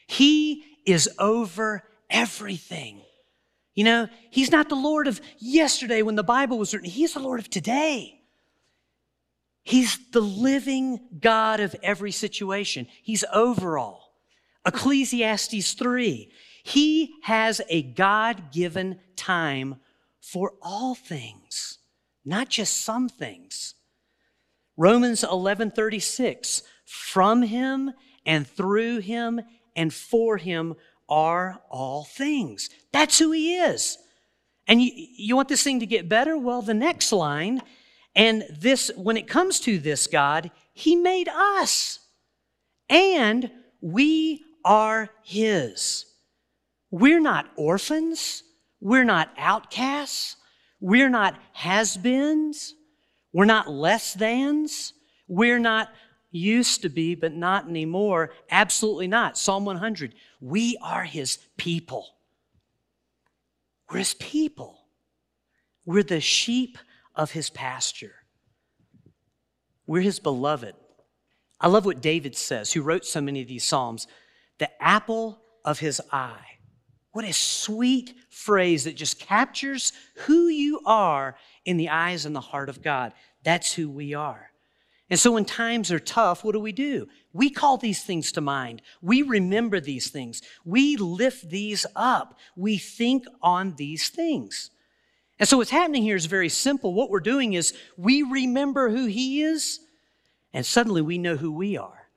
He 0.07 0.65
is 0.87 1.09
over 1.19 1.85
everything. 2.11 3.03
You 3.75 3.85
know, 3.85 4.09
He's 4.31 4.51
not 4.51 4.69
the 4.69 4.75
Lord 4.75 5.07
of 5.07 5.21
yesterday 5.39 6.03
when 6.03 6.17
the 6.17 6.23
Bible 6.23 6.59
was 6.59 6.73
written, 6.73 6.91
He's 6.91 7.15
the 7.15 7.21
Lord 7.21 7.41
of 7.41 7.49
today. 7.51 8.19
He's 9.65 9.99
the 10.11 10.21
living 10.21 11.01
God 11.21 11.61
of 11.61 11.77
every 11.83 12.11
situation. 12.11 12.89
He's 13.03 13.25
overall. 13.33 14.15
Ecclesiastes 14.67 15.73
3. 15.75 16.31
He 16.65 17.15
has 17.23 17.61
a 17.69 17.83
God 17.83 18.53
given 18.53 19.01
time 19.17 19.77
for 20.21 20.53
all 20.63 20.95
things, 20.95 21.79
not 22.25 22.49
just 22.49 22.81
some 22.81 23.09
things. 23.09 23.75
Romans 24.77 25.23
11:36 25.23 26.63
From 26.85 27.43
him 27.43 27.93
and 28.25 28.47
through 28.47 28.99
him 28.99 29.41
and 29.75 29.93
for 29.93 30.37
him 30.37 30.75
are 31.13 31.61
all 31.71 32.05
things. 32.05 32.71
That's 32.91 33.19
who 33.19 33.33
he 33.33 33.57
is. 33.57 33.99
And 34.67 34.81
you, 34.81 34.91
you 34.95 35.37
want 35.37 35.49
this 35.49 35.63
thing 35.63 35.81
to 35.81 35.87
get 35.87 36.09
better? 36.09 36.39
Well, 36.39 36.63
the 36.63 36.73
next 36.73 37.13
line 37.13 37.61
and 38.15 38.45
this, 38.51 38.91
when 38.97 39.17
it 39.17 39.29
comes 39.29 39.61
to 39.61 39.79
this 39.79 40.07
God, 40.07 40.51
He 40.73 40.97
made 40.97 41.29
us. 41.29 41.99
And 42.89 43.51
we 43.81 44.43
are 44.65 45.11
His. 45.23 46.05
We're 46.91 47.21
not 47.21 47.51
orphans. 47.57 48.43
We're 48.81 49.05
not 49.05 49.31
outcasts. 49.39 50.37
We're 50.81 51.09
not 51.09 51.39
has 51.53 51.97
beens. 51.97 52.75
We're 53.33 53.45
not 53.47 53.71
less 53.71 54.15
thans. 54.15 54.93
We're 55.29 55.59
not 55.61 55.89
used 56.33 56.83
to 56.83 56.89
be, 56.89 57.15
but 57.15 57.33
not 57.33 57.69
anymore. 57.69 58.31
Absolutely 58.51 59.07
not. 59.07 59.39
Psalm 59.39 59.65
100. 59.65 60.15
We 60.41 60.77
are 60.83 61.05
His 61.05 61.39
people. 61.57 62.17
We're 63.89 63.99
His 63.99 64.15
people. 64.15 64.83
We're 65.85 66.03
the 66.03 66.21
sheep 66.21 66.79
of 67.15 67.33
his 67.33 67.51
pasture. 67.51 68.15
We're 69.87 70.01
his 70.01 70.21
beloved. 70.21 70.75
I 71.61 71.69
love 71.69 71.85
what 71.85 72.01
David 72.01 72.37
says, 72.37 72.73
who 72.73 72.83
wrote 72.83 73.05
so 73.05 73.21
many 73.21 73.43
of 73.43 73.49
these 73.49 73.65
Psalms 73.65 74.07
the 74.59 74.71
apple 74.83 75.43
of 75.65 75.81
his 75.81 76.01
eye. 76.13 76.59
What 77.13 77.25
a 77.25 77.33
sweet 77.33 78.15
phrase 78.31 78.85
that 78.85 78.97
just 78.97 79.19
captures 79.19 79.93
who 80.15 80.47
you 80.47 80.81
are 80.87 81.37
in 81.65 81.79
the 81.79 81.89
eyes 81.89 82.27
and 82.27 82.37
the 82.37 82.41
heart 82.41 82.69
of 82.69 82.81
God. 82.81 83.13
That's 83.43 83.73
who 83.73 83.91
we 83.91 84.15
are. 84.15 84.52
And 85.13 85.21
so 85.21 85.33
when 85.33 85.45
times 85.45 85.93
are 85.93 85.99
tough, 85.99 86.43
what 86.43 86.53
do 86.53 86.59
we 86.59 86.73
do? 86.73 87.07
We 87.35 87.51
call 87.51 87.77
these 87.77 88.03
things 88.03 88.33
to 88.33 88.41
mind. 88.41 88.81
We 89.03 89.21
remember 89.21 89.79
these 89.79 90.09
things. 90.09 90.41
We 90.65 90.97
lift 90.97 91.51
these 91.51 91.85
up. 91.95 92.39
We 92.57 92.79
think 92.79 93.27
on 93.43 93.75
these 93.75 94.09
things. 94.09 94.71
And 95.39 95.47
so, 95.47 95.59
what's 95.59 95.71
happening 95.71 96.03
here 96.03 96.17
is 96.17 96.25
very 96.25 96.49
simple. 96.49 96.95
What 96.95 97.11
we're 97.11 97.21
doing 97.21 97.53
is 97.53 97.75
we 97.99 98.23
remember 98.23 98.89
who 98.89 99.05
He 99.05 99.43
is, 99.43 99.81
and 100.55 100.65
suddenly 100.65 101.03
we 101.03 101.19
know 101.19 101.37
who 101.37 101.53
we 101.53 101.77
are. 101.77 102.09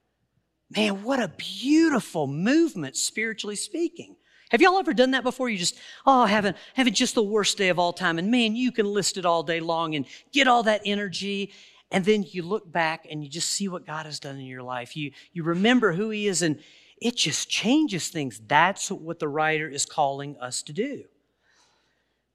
Man, 0.73 1.03
what 1.03 1.21
a 1.21 1.27
beautiful 1.27 2.27
movement, 2.27 2.95
spiritually 2.95 3.57
speaking. 3.57 4.15
Have 4.51 4.61
y'all 4.61 4.79
ever 4.79 4.93
done 4.93 5.11
that 5.11 5.23
before? 5.23 5.49
You 5.49 5.57
just, 5.57 5.77
oh, 6.05 6.23
having, 6.23 6.53
having 6.75 6.93
just 6.93 7.15
the 7.15 7.23
worst 7.23 7.57
day 7.57 7.67
of 7.67 7.77
all 7.77 7.91
time. 7.91 8.19
And 8.19 8.31
man, 8.31 8.55
you 8.55 8.71
can 8.71 8.85
list 8.85 9.17
it 9.17 9.25
all 9.25 9.43
day 9.43 9.59
long 9.59 9.95
and 9.95 10.05
get 10.31 10.47
all 10.47 10.63
that 10.63 10.81
energy. 10.85 11.51
And 11.91 12.03
then 12.03 12.23
you 12.27 12.41
look 12.43 12.71
back 12.71 13.07
and 13.09 13.23
you 13.23 13.29
just 13.29 13.49
see 13.49 13.67
what 13.67 13.85
God 13.85 14.05
has 14.05 14.19
done 14.19 14.37
in 14.37 14.45
your 14.45 14.63
life. 14.63 14.97
You, 14.97 15.11
you 15.33 15.43
remember 15.43 15.93
who 15.93 16.09
He 16.09 16.27
is, 16.27 16.41
and 16.41 16.59
it 17.01 17.15
just 17.15 17.49
changes 17.49 18.09
things. 18.09 18.41
That's 18.47 18.89
what 18.89 19.19
the 19.19 19.27
writer 19.27 19.69
is 19.69 19.85
calling 19.85 20.37
us 20.37 20.63
to 20.63 20.73
do. 20.73 21.03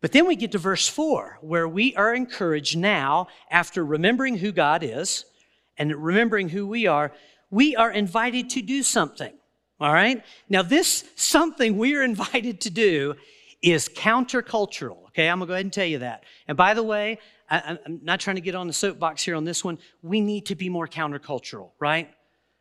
But 0.00 0.12
then 0.12 0.26
we 0.26 0.36
get 0.36 0.52
to 0.52 0.58
verse 0.58 0.88
4, 0.88 1.38
where 1.42 1.68
we 1.68 1.94
are 1.94 2.14
encouraged 2.14 2.76
now, 2.76 3.28
after 3.50 3.84
remembering 3.84 4.38
who 4.38 4.50
God 4.50 4.82
is 4.82 5.26
and 5.76 5.94
remembering 5.94 6.48
who 6.48 6.66
we 6.66 6.86
are, 6.86 7.12
we 7.50 7.76
are 7.76 7.90
invited 7.90 8.48
to 8.50 8.62
do 8.62 8.82
something. 8.82 9.32
All 9.78 9.92
right? 9.92 10.22
Now, 10.48 10.62
this 10.62 11.04
something 11.16 11.76
we 11.76 11.94
are 11.96 12.02
invited 12.04 12.60
to 12.62 12.70
do 12.70 13.14
is 13.62 13.88
countercultural. 13.88 15.06
Okay, 15.08 15.28
I'm 15.28 15.38
gonna 15.38 15.48
go 15.48 15.52
ahead 15.54 15.66
and 15.66 15.72
tell 15.72 15.84
you 15.84 15.98
that. 15.98 16.24
And 16.48 16.56
by 16.56 16.72
the 16.72 16.82
way, 16.82 17.18
I, 17.50 17.78
am 17.84 18.00
not 18.02 18.20
trying 18.20 18.36
to 18.36 18.42
get 18.42 18.54
on 18.54 18.66
the 18.66 18.72
soapbox 18.72 19.24
here 19.24 19.34
on 19.34 19.44
this 19.44 19.64
one. 19.64 19.78
We 20.02 20.20
need 20.20 20.46
to 20.46 20.54
be 20.54 20.68
more 20.68 20.86
countercultural, 20.86 21.70
right? 21.80 22.08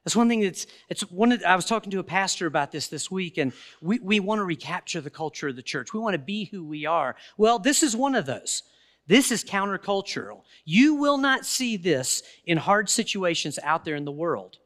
That's 0.03 0.15
one 0.15 0.29
thing 0.29 0.41
that's, 0.41 0.65
it's 0.89 1.01
one 1.01 1.31
of, 1.31 1.43
I 1.43 1.55
was 1.55 1.65
talking 1.65 1.91
to 1.91 2.00
a 2.00 2.03
pastor 2.03 2.48
about 2.48 2.72
this 2.72 2.88
this 2.88 3.12
week, 3.12 3.38
and 3.38 3.53
we, 3.81 4.00
we 4.00 4.19
want 4.19 4.39
to 4.39 4.46
recapture 4.46 5.01
the 5.01 5.10
culture 5.10 5.50
of 5.50 5.55
the 5.55 5.62
church. 5.62 5.93
We 5.93 6.00
want 6.00 6.13
to 6.15 6.19
be 6.19 6.46
who 6.46 6.63
we 6.63 6.86
are. 6.86 7.15
Well, 7.38 7.60
this 7.60 7.84
is 7.84 7.96
one 7.96 8.15
of 8.15 8.25
those. 8.25 8.63
This 9.05 9.31
is 9.31 9.43
countercultural. 9.43 10.41
You 10.65 10.96
will 10.96 11.17
not 11.17 11.46
see 11.46 11.77
this 11.77 12.24
in 12.46 12.58
hard 12.58 12.89
situations 12.89 13.60
out 13.63 13.84
there 13.84 13.96
in 13.96 14.05
the 14.05 14.12
world, 14.12 14.58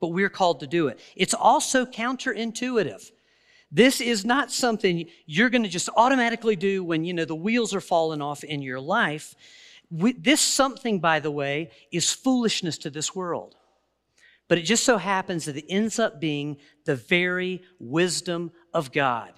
but 0.00 0.08
we're 0.08 0.30
called 0.30 0.60
to 0.60 0.66
do 0.66 0.88
it. 0.88 1.00
It's 1.16 1.34
also 1.34 1.84
counterintuitive. 1.84 3.10
This 3.72 4.00
is 4.00 4.24
not 4.24 4.52
something 4.52 5.08
you're 5.26 5.50
going 5.50 5.64
to 5.64 5.68
just 5.68 5.88
automatically 5.96 6.56
do 6.56 6.84
when, 6.84 7.04
you 7.04 7.12
know, 7.12 7.24
the 7.24 7.34
wheels 7.34 7.74
are 7.74 7.80
falling 7.80 8.22
off 8.22 8.44
in 8.44 8.62
your 8.62 8.80
life. 8.80 9.34
We, 9.90 10.12
this 10.12 10.40
something, 10.40 11.00
by 11.00 11.20
the 11.20 11.30
way, 11.30 11.70
is 11.92 12.12
foolishness 12.12 12.78
to 12.78 12.90
this 12.90 13.14
world. 13.14 13.54
But 14.48 14.58
it 14.58 14.62
just 14.62 14.84
so 14.84 14.96
happens 14.96 15.44
that 15.46 15.56
it 15.56 15.66
ends 15.68 15.98
up 15.98 16.20
being 16.20 16.58
the 16.84 16.96
very 16.96 17.62
wisdom 17.78 18.52
of 18.72 18.92
God. 18.92 19.32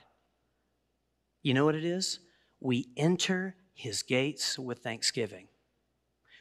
You 1.43 1.55
know 1.55 1.64
what 1.64 1.75
it 1.75 1.85
is? 1.85 2.21
We 2.61 2.88
enter 2.97 3.57
his 3.75 4.02
gates 4.02 4.59
with 4.59 4.81
thanksgiving. 4.81 5.49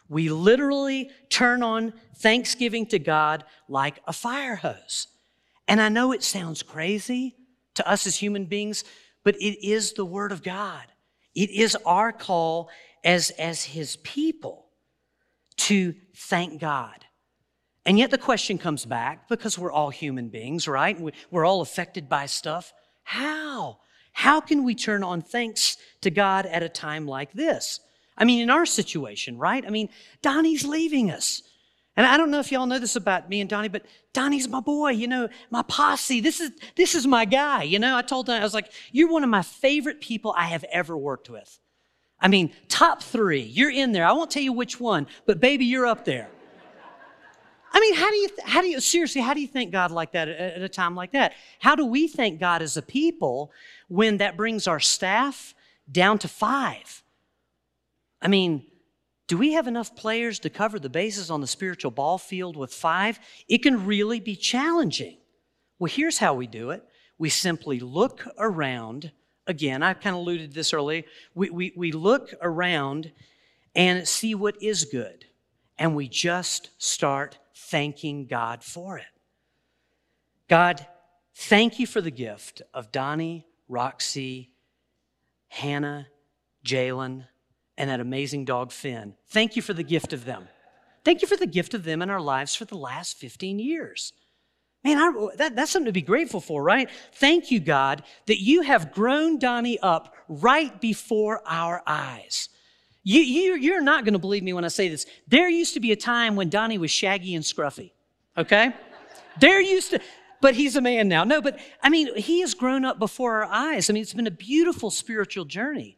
We 0.09 0.29
literally 0.29 1.11
turn 1.29 1.63
on 1.63 1.93
thanksgiving 2.17 2.85
to 2.87 2.99
God 2.99 3.43
like 3.67 3.99
a 4.07 4.13
fire 4.13 4.55
hose. 4.55 5.07
And 5.67 5.81
I 5.81 5.89
know 5.89 6.11
it 6.11 6.23
sounds 6.23 6.63
crazy 6.63 7.35
to 7.75 7.87
us 7.87 8.07
as 8.07 8.15
human 8.15 8.45
beings, 8.45 8.83
but 9.23 9.35
it 9.35 9.65
is 9.65 9.93
the 9.93 10.05
Word 10.05 10.31
of 10.31 10.43
God. 10.43 10.83
It 11.35 11.51
is 11.51 11.77
our 11.85 12.11
call 12.11 12.69
as, 13.07 13.31
as 13.31 13.63
His 13.63 13.95
people 13.95 14.67
to 15.55 15.95
thank 16.13 16.59
God. 16.59 17.05
And 17.85 17.97
yet 17.97 18.11
the 18.11 18.17
question 18.17 18.57
comes 18.57 18.85
back 18.85 19.29
because 19.29 19.57
we're 19.57 19.71
all 19.71 19.89
human 19.89 20.27
beings, 20.27 20.67
right? 20.67 20.99
We're 21.31 21.45
all 21.45 21.61
affected 21.61 22.09
by 22.09 22.25
stuff. 22.25 22.73
How? 23.03 23.79
How 24.11 24.41
can 24.41 24.65
we 24.65 24.75
turn 24.75 25.03
on 25.03 25.21
thanks 25.21 25.77
to 26.01 26.11
God 26.11 26.45
at 26.45 26.63
a 26.63 26.69
time 26.69 27.07
like 27.07 27.31
this? 27.31 27.79
I 28.17 28.25
mean, 28.25 28.41
in 28.41 28.49
our 28.49 28.65
situation, 28.65 29.37
right? 29.37 29.65
I 29.65 29.69
mean, 29.69 29.87
Donnie's 30.21 30.65
leaving 30.65 31.09
us. 31.09 31.43
And 31.95 32.05
I 32.05 32.17
don't 32.17 32.29
know 32.29 32.39
if 32.39 32.51
y'all 32.51 32.65
know 32.65 32.77
this 32.77 32.97
about 32.97 33.29
me 33.29 33.39
and 33.39 33.49
Donnie, 33.49 33.69
but 33.69 33.85
Donnie's 34.13 34.49
my 34.49 34.59
boy, 34.59 34.89
you 34.91 35.07
know, 35.07 35.29
my 35.49 35.61
posse. 35.61 36.19
This 36.19 36.41
is 36.41 36.51
this 36.75 36.93
is 36.93 37.07
my 37.07 37.25
guy. 37.25 37.63
You 37.63 37.79
know, 37.79 37.95
I 37.95 38.01
told 38.01 38.25
Donnie, 38.25 38.41
I 38.41 38.43
was 38.43 38.53
like, 38.53 38.71
you're 38.91 39.09
one 39.09 39.23
of 39.23 39.29
my 39.29 39.41
favorite 39.41 40.01
people 40.01 40.33
I 40.37 40.45
have 40.45 40.65
ever 40.65 40.97
worked 40.97 41.29
with. 41.29 41.57
I 42.19 42.27
mean, 42.27 42.53
top 42.67 43.03
three. 43.03 43.41
You're 43.41 43.71
in 43.71 43.91
there. 43.91 44.05
I 44.05 44.11
won't 44.11 44.31
tell 44.31 44.41
you 44.41 44.53
which 44.53 44.79
one, 44.79 45.07
but 45.25 45.39
baby, 45.39 45.65
you're 45.65 45.85
up 45.85 46.05
there. 46.05 46.29
I 47.71 47.79
mean, 47.79 47.95
how 47.95 48.09
do 48.09 48.15
you, 48.15 48.29
how 48.43 48.61
do 48.61 48.67
you, 48.67 48.79
seriously, 48.79 49.21
how 49.21 49.33
do 49.33 49.41
you 49.41 49.47
thank 49.47 49.71
God 49.71 49.91
like 49.91 50.13
that 50.13 50.27
at, 50.27 50.61
a 50.61 50.69
time 50.69 50.95
like 50.95 51.11
that? 51.11 51.33
How 51.59 51.75
do 51.75 51.85
we 51.85 52.07
thank 52.07 52.39
God 52.39 52.61
as 52.61 52.75
a 52.77 52.81
people 52.81 53.51
when 53.87 54.17
that 54.17 54.37
brings 54.37 54.67
our 54.67 54.79
staff 54.79 55.53
down 55.91 56.17
to 56.19 56.27
five? 56.27 57.03
I 58.21 58.29
mean, 58.29 58.65
do 59.27 59.37
we 59.37 59.53
have 59.53 59.67
enough 59.67 59.95
players 59.95 60.39
to 60.39 60.49
cover 60.49 60.79
the 60.79 60.89
bases 60.89 61.29
on 61.29 61.41
the 61.41 61.47
spiritual 61.47 61.91
ball 61.91 62.17
field 62.17 62.55
with 62.55 62.73
five? 62.73 63.19
It 63.47 63.59
can 63.59 63.85
really 63.85 64.19
be 64.19 64.35
challenging. 64.35 65.17
Well, 65.77 65.91
here's 65.91 66.17
how 66.17 66.33
we 66.33 66.47
do 66.47 66.71
it 66.71 66.83
we 67.19 67.29
simply 67.29 67.79
look 67.79 68.27
around. 68.37 69.11
Again, 69.47 69.81
I 69.81 69.93
kind 69.93 70.15
of 70.15 70.21
alluded 70.21 70.51
to 70.51 70.55
this 70.55 70.73
earlier. 70.73 71.03
We, 71.33 71.49
we, 71.49 71.73
we 71.75 71.91
look 71.91 72.33
around 72.41 73.11
and 73.75 74.07
see 74.07 74.35
what 74.35 74.61
is 74.61 74.85
good, 74.85 75.25
and 75.77 75.95
we 75.95 76.07
just 76.07 76.69
start 76.77 77.37
thanking 77.55 78.25
God 78.25 78.63
for 78.63 78.97
it. 78.97 79.05
God, 80.49 80.85
thank 81.35 81.79
you 81.79 81.87
for 81.87 82.01
the 82.01 82.11
gift 82.11 82.61
of 82.73 82.91
Donnie, 82.91 83.45
Roxy, 83.67 84.51
Hannah, 85.47 86.07
Jalen, 86.65 87.25
and 87.77 87.89
that 87.89 87.99
amazing 87.99 88.45
dog, 88.45 88.71
Finn. 88.71 89.15
Thank 89.27 89.55
you 89.55 89.61
for 89.61 89.73
the 89.73 89.83
gift 89.83 90.13
of 90.13 90.25
them. 90.25 90.47
Thank 91.03 91.21
you 91.21 91.27
for 91.27 91.37
the 91.37 91.47
gift 91.47 91.73
of 91.73 91.83
them 91.83 92.01
in 92.01 92.09
our 92.09 92.19
lives 92.19 92.55
for 92.55 92.65
the 92.65 92.77
last 92.77 93.17
15 93.17 93.59
years. 93.59 94.13
Man, 94.83 94.97
I, 94.97 95.27
that, 95.37 95.55
that's 95.55 95.71
something 95.71 95.87
to 95.87 95.91
be 95.91 96.01
grateful 96.01 96.39
for, 96.39 96.63
right? 96.63 96.89
Thank 97.13 97.51
you, 97.51 97.59
God, 97.59 98.03
that 98.27 98.41
you 98.41 98.61
have 98.61 98.91
grown 98.91 99.39
Donnie 99.39 99.79
up 99.79 100.13
right 100.29 100.79
before 100.79 101.41
our 101.45 101.81
eyes. 101.85 102.49
You, 103.03 103.21
you, 103.21 103.55
you're 103.55 103.81
not 103.81 104.03
going 104.03 104.13
to 104.13 104.19
believe 104.19 104.43
me 104.43 104.53
when 104.53 104.65
I 104.65 104.69
say 104.69 104.89
this. 104.89 105.05
There 105.27 105.49
used 105.49 105.73
to 105.73 105.79
be 105.79 105.91
a 105.91 105.95
time 105.95 106.35
when 106.35 106.49
Donnie 106.49 106.77
was 106.77 106.91
shaggy 106.91 107.35
and 107.35 107.43
scruffy, 107.43 107.91
okay? 108.37 108.73
there 109.39 109.61
used 109.61 109.91
to, 109.91 110.01
but 110.41 110.55
he's 110.55 110.75
a 110.75 110.81
man 110.81 111.07
now. 111.07 111.23
No, 111.23 111.41
but 111.41 111.59
I 111.81 111.89
mean, 111.89 112.15
he 112.15 112.41
has 112.41 112.53
grown 112.53 112.85
up 112.85 112.99
before 112.99 113.43
our 113.43 113.51
eyes. 113.51 113.89
I 113.89 113.93
mean, 113.93 114.01
it's 114.01 114.13
been 114.13 114.27
a 114.27 114.31
beautiful 114.31 114.91
spiritual 114.91 115.45
journey. 115.45 115.97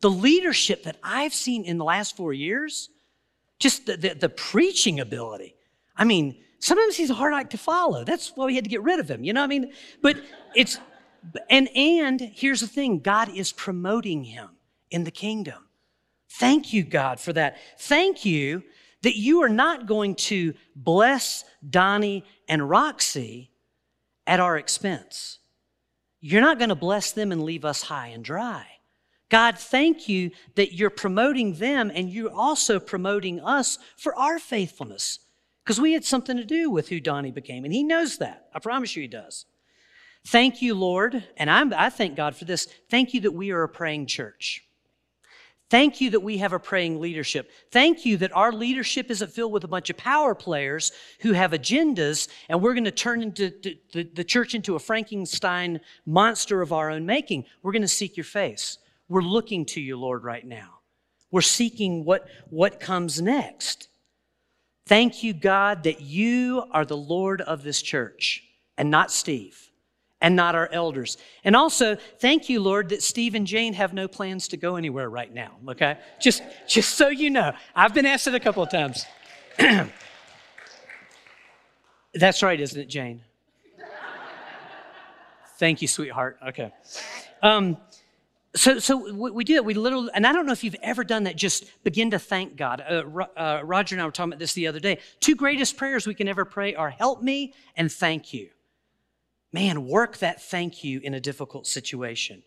The 0.00 0.10
leadership 0.10 0.84
that 0.84 0.96
I've 1.02 1.34
seen 1.34 1.64
in 1.64 1.78
the 1.78 1.84
last 1.84 2.16
four 2.16 2.32
years, 2.32 2.88
just 3.58 3.86
the, 3.86 3.96
the, 3.96 4.14
the 4.14 4.28
preaching 4.28 5.00
ability. 5.00 5.56
I 5.96 6.04
mean, 6.04 6.36
sometimes 6.58 6.96
he's 6.96 7.10
a 7.10 7.14
hard 7.14 7.34
act 7.34 7.50
to 7.50 7.58
follow. 7.58 8.04
That's 8.04 8.32
why 8.34 8.46
we 8.46 8.54
had 8.54 8.64
to 8.64 8.70
get 8.70 8.82
rid 8.82 9.00
of 9.00 9.10
him. 9.10 9.24
You 9.24 9.32
know 9.32 9.40
what 9.40 9.46
I 9.46 9.48
mean? 9.48 9.72
But 10.02 10.16
it's, 10.54 10.78
and, 11.48 11.68
and 11.76 12.20
here's 12.20 12.60
the 12.60 12.66
thing 12.66 13.00
God 13.00 13.28
is 13.34 13.52
promoting 13.52 14.24
him 14.24 14.50
in 14.90 15.04
the 15.04 15.10
kingdom. 15.10 15.64
Thank 16.30 16.72
you, 16.72 16.84
God, 16.84 17.20
for 17.20 17.32
that. 17.32 17.56
Thank 17.78 18.24
you 18.24 18.62
that 19.02 19.16
you 19.16 19.42
are 19.42 19.48
not 19.48 19.86
going 19.86 20.14
to 20.14 20.54
bless 20.74 21.44
Donnie 21.68 22.24
and 22.48 22.68
Roxy 22.68 23.50
at 24.26 24.40
our 24.40 24.58
expense. 24.58 25.38
You're 26.20 26.42
not 26.42 26.58
going 26.58 26.68
to 26.68 26.74
bless 26.74 27.12
them 27.12 27.32
and 27.32 27.44
leave 27.44 27.64
us 27.64 27.82
high 27.82 28.08
and 28.08 28.24
dry. 28.24 28.66
God, 29.30 29.58
thank 29.58 30.08
you 30.08 30.30
that 30.54 30.72
you're 30.72 30.90
promoting 30.90 31.54
them 31.54 31.92
and 31.94 32.10
you're 32.10 32.32
also 32.32 32.80
promoting 32.80 33.40
us 33.40 33.78
for 33.96 34.18
our 34.18 34.38
faithfulness 34.38 35.20
because 35.68 35.82
we 35.82 35.92
had 35.92 36.02
something 36.02 36.38
to 36.38 36.46
do 36.46 36.70
with 36.70 36.88
who 36.88 36.98
Donnie 36.98 37.30
became, 37.30 37.62
and 37.62 37.74
he 37.74 37.82
knows 37.82 38.16
that. 38.16 38.48
I 38.54 38.58
promise 38.58 38.96
you 38.96 39.02
he 39.02 39.06
does. 39.06 39.44
Thank 40.26 40.62
you, 40.62 40.74
Lord, 40.74 41.22
and 41.36 41.50
I'm, 41.50 41.74
I 41.74 41.90
thank 41.90 42.16
God 42.16 42.34
for 42.34 42.46
this. 42.46 42.68
Thank 42.88 43.12
you 43.12 43.20
that 43.20 43.32
we 43.32 43.50
are 43.50 43.64
a 43.64 43.68
praying 43.68 44.06
church. 44.06 44.64
Thank 45.68 46.00
you 46.00 46.08
that 46.12 46.20
we 46.20 46.38
have 46.38 46.54
a 46.54 46.58
praying 46.58 47.02
leadership. 47.02 47.50
Thank 47.70 48.06
you 48.06 48.16
that 48.16 48.34
our 48.34 48.50
leadership 48.50 49.10
isn't 49.10 49.30
filled 49.30 49.52
with 49.52 49.62
a 49.62 49.68
bunch 49.68 49.90
of 49.90 49.98
power 49.98 50.34
players 50.34 50.90
who 51.20 51.34
have 51.34 51.50
agendas, 51.50 52.28
and 52.48 52.62
we're 52.62 52.72
going 52.72 52.84
to 52.84 52.90
turn 52.90 53.20
into 53.20 53.52
the, 53.92 54.04
the 54.04 54.24
church 54.24 54.54
into 54.54 54.74
a 54.74 54.78
Frankenstein 54.78 55.80
monster 56.06 56.62
of 56.62 56.72
our 56.72 56.88
own 56.90 57.04
making. 57.04 57.44
We're 57.62 57.72
going 57.72 57.82
to 57.82 57.88
seek 57.88 58.16
your 58.16 58.24
face. 58.24 58.78
We're 59.06 59.20
looking 59.20 59.66
to 59.66 59.82
you, 59.82 59.98
Lord, 59.98 60.24
right 60.24 60.46
now. 60.46 60.78
We're 61.30 61.42
seeking 61.42 62.06
what, 62.06 62.26
what 62.48 62.80
comes 62.80 63.20
next. 63.20 63.87
Thank 64.88 65.22
you, 65.22 65.34
God, 65.34 65.82
that 65.82 66.00
you 66.00 66.64
are 66.70 66.86
the 66.86 66.96
Lord 66.96 67.42
of 67.42 67.62
this 67.62 67.82
church 67.82 68.42
and 68.78 68.90
not 68.90 69.12
Steve 69.12 69.70
and 70.22 70.34
not 70.34 70.54
our 70.54 70.70
elders. 70.72 71.18
And 71.44 71.54
also, 71.54 71.98
thank 72.20 72.48
you, 72.48 72.60
Lord, 72.60 72.88
that 72.88 73.02
Steve 73.02 73.34
and 73.34 73.46
Jane 73.46 73.74
have 73.74 73.92
no 73.92 74.08
plans 74.08 74.48
to 74.48 74.56
go 74.56 74.76
anywhere 74.76 75.10
right 75.10 75.32
now, 75.32 75.52
okay? 75.68 75.98
Just, 76.18 76.42
just 76.66 76.94
so 76.94 77.08
you 77.08 77.28
know. 77.28 77.52
I've 77.76 77.92
been 77.92 78.06
asked 78.06 78.28
it 78.28 78.34
a 78.34 78.40
couple 78.40 78.62
of 78.62 78.70
times. 78.70 79.04
That's 82.14 82.42
right, 82.42 82.58
isn't 82.58 82.80
it, 82.80 82.88
Jane? 82.88 83.20
Thank 85.58 85.82
you, 85.82 85.88
sweetheart. 85.88 86.38
Okay. 86.48 86.72
Um, 87.42 87.76
so, 88.58 88.78
so 88.78 89.12
we 89.12 89.44
do 89.44 89.54
that. 89.54 89.64
We 89.64 89.74
literally, 89.74 90.10
and 90.14 90.26
I 90.26 90.32
don't 90.32 90.46
know 90.46 90.52
if 90.52 90.64
you've 90.64 90.76
ever 90.82 91.04
done 91.04 91.24
that, 91.24 91.36
just 91.36 91.64
begin 91.84 92.10
to 92.10 92.18
thank 92.18 92.56
God. 92.56 92.80
Uh, 92.80 93.02
uh, 93.36 93.60
Roger 93.62 93.94
and 93.94 94.02
I 94.02 94.04
were 94.04 94.10
talking 94.10 94.32
about 94.32 94.40
this 94.40 94.52
the 94.52 94.66
other 94.66 94.80
day. 94.80 94.98
Two 95.20 95.36
greatest 95.36 95.76
prayers 95.76 96.06
we 96.06 96.14
can 96.14 96.28
ever 96.28 96.44
pray 96.44 96.74
are 96.74 96.90
help 96.90 97.22
me 97.22 97.54
and 97.76 97.90
thank 97.90 98.34
you. 98.34 98.48
Man, 99.52 99.86
work 99.86 100.18
that 100.18 100.42
thank 100.42 100.82
you 100.82 101.00
in 101.00 101.14
a 101.14 101.20
difficult 101.20 101.66
situation. 101.66 102.42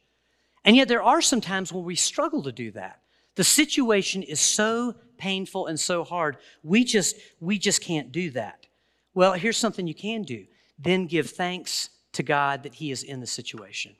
And 0.65 0.76
yet 0.76 0.88
there 0.88 1.02
are 1.02 1.21
some 1.21 1.41
times 1.41 1.71
where 1.71 1.84
we 1.84 1.95
struggle 1.95 2.43
to 2.43 2.52
do 2.52 2.71
that. 2.71 3.02
The 3.36 3.43
situation 3.43 4.21
is 4.21 4.39
so 4.39 4.95
painful 5.17 5.67
and 5.67 5.80
so 5.80 6.04
hard, 6.04 6.38
we 6.63 6.84
just, 6.84 7.15
we 7.39 7.58
just 7.58 7.82
can't 7.82 8.12
do 8.12 8.32
that. 8.32 8.67
Well, 9.13 9.34
here's 9.34 9.58
something 9.58 9.88
you 9.88 9.95
can 9.95 10.24
do. 10.24 10.45
Then 10.78 11.08
give 11.08 11.30
thanks 11.30 11.89
to 12.13 12.24
God 12.24 12.63
that 12.63 12.76
He 12.76 12.91
is 12.91 13.04
in 13.04 13.19
the 13.19 13.28
situation. 13.28 13.95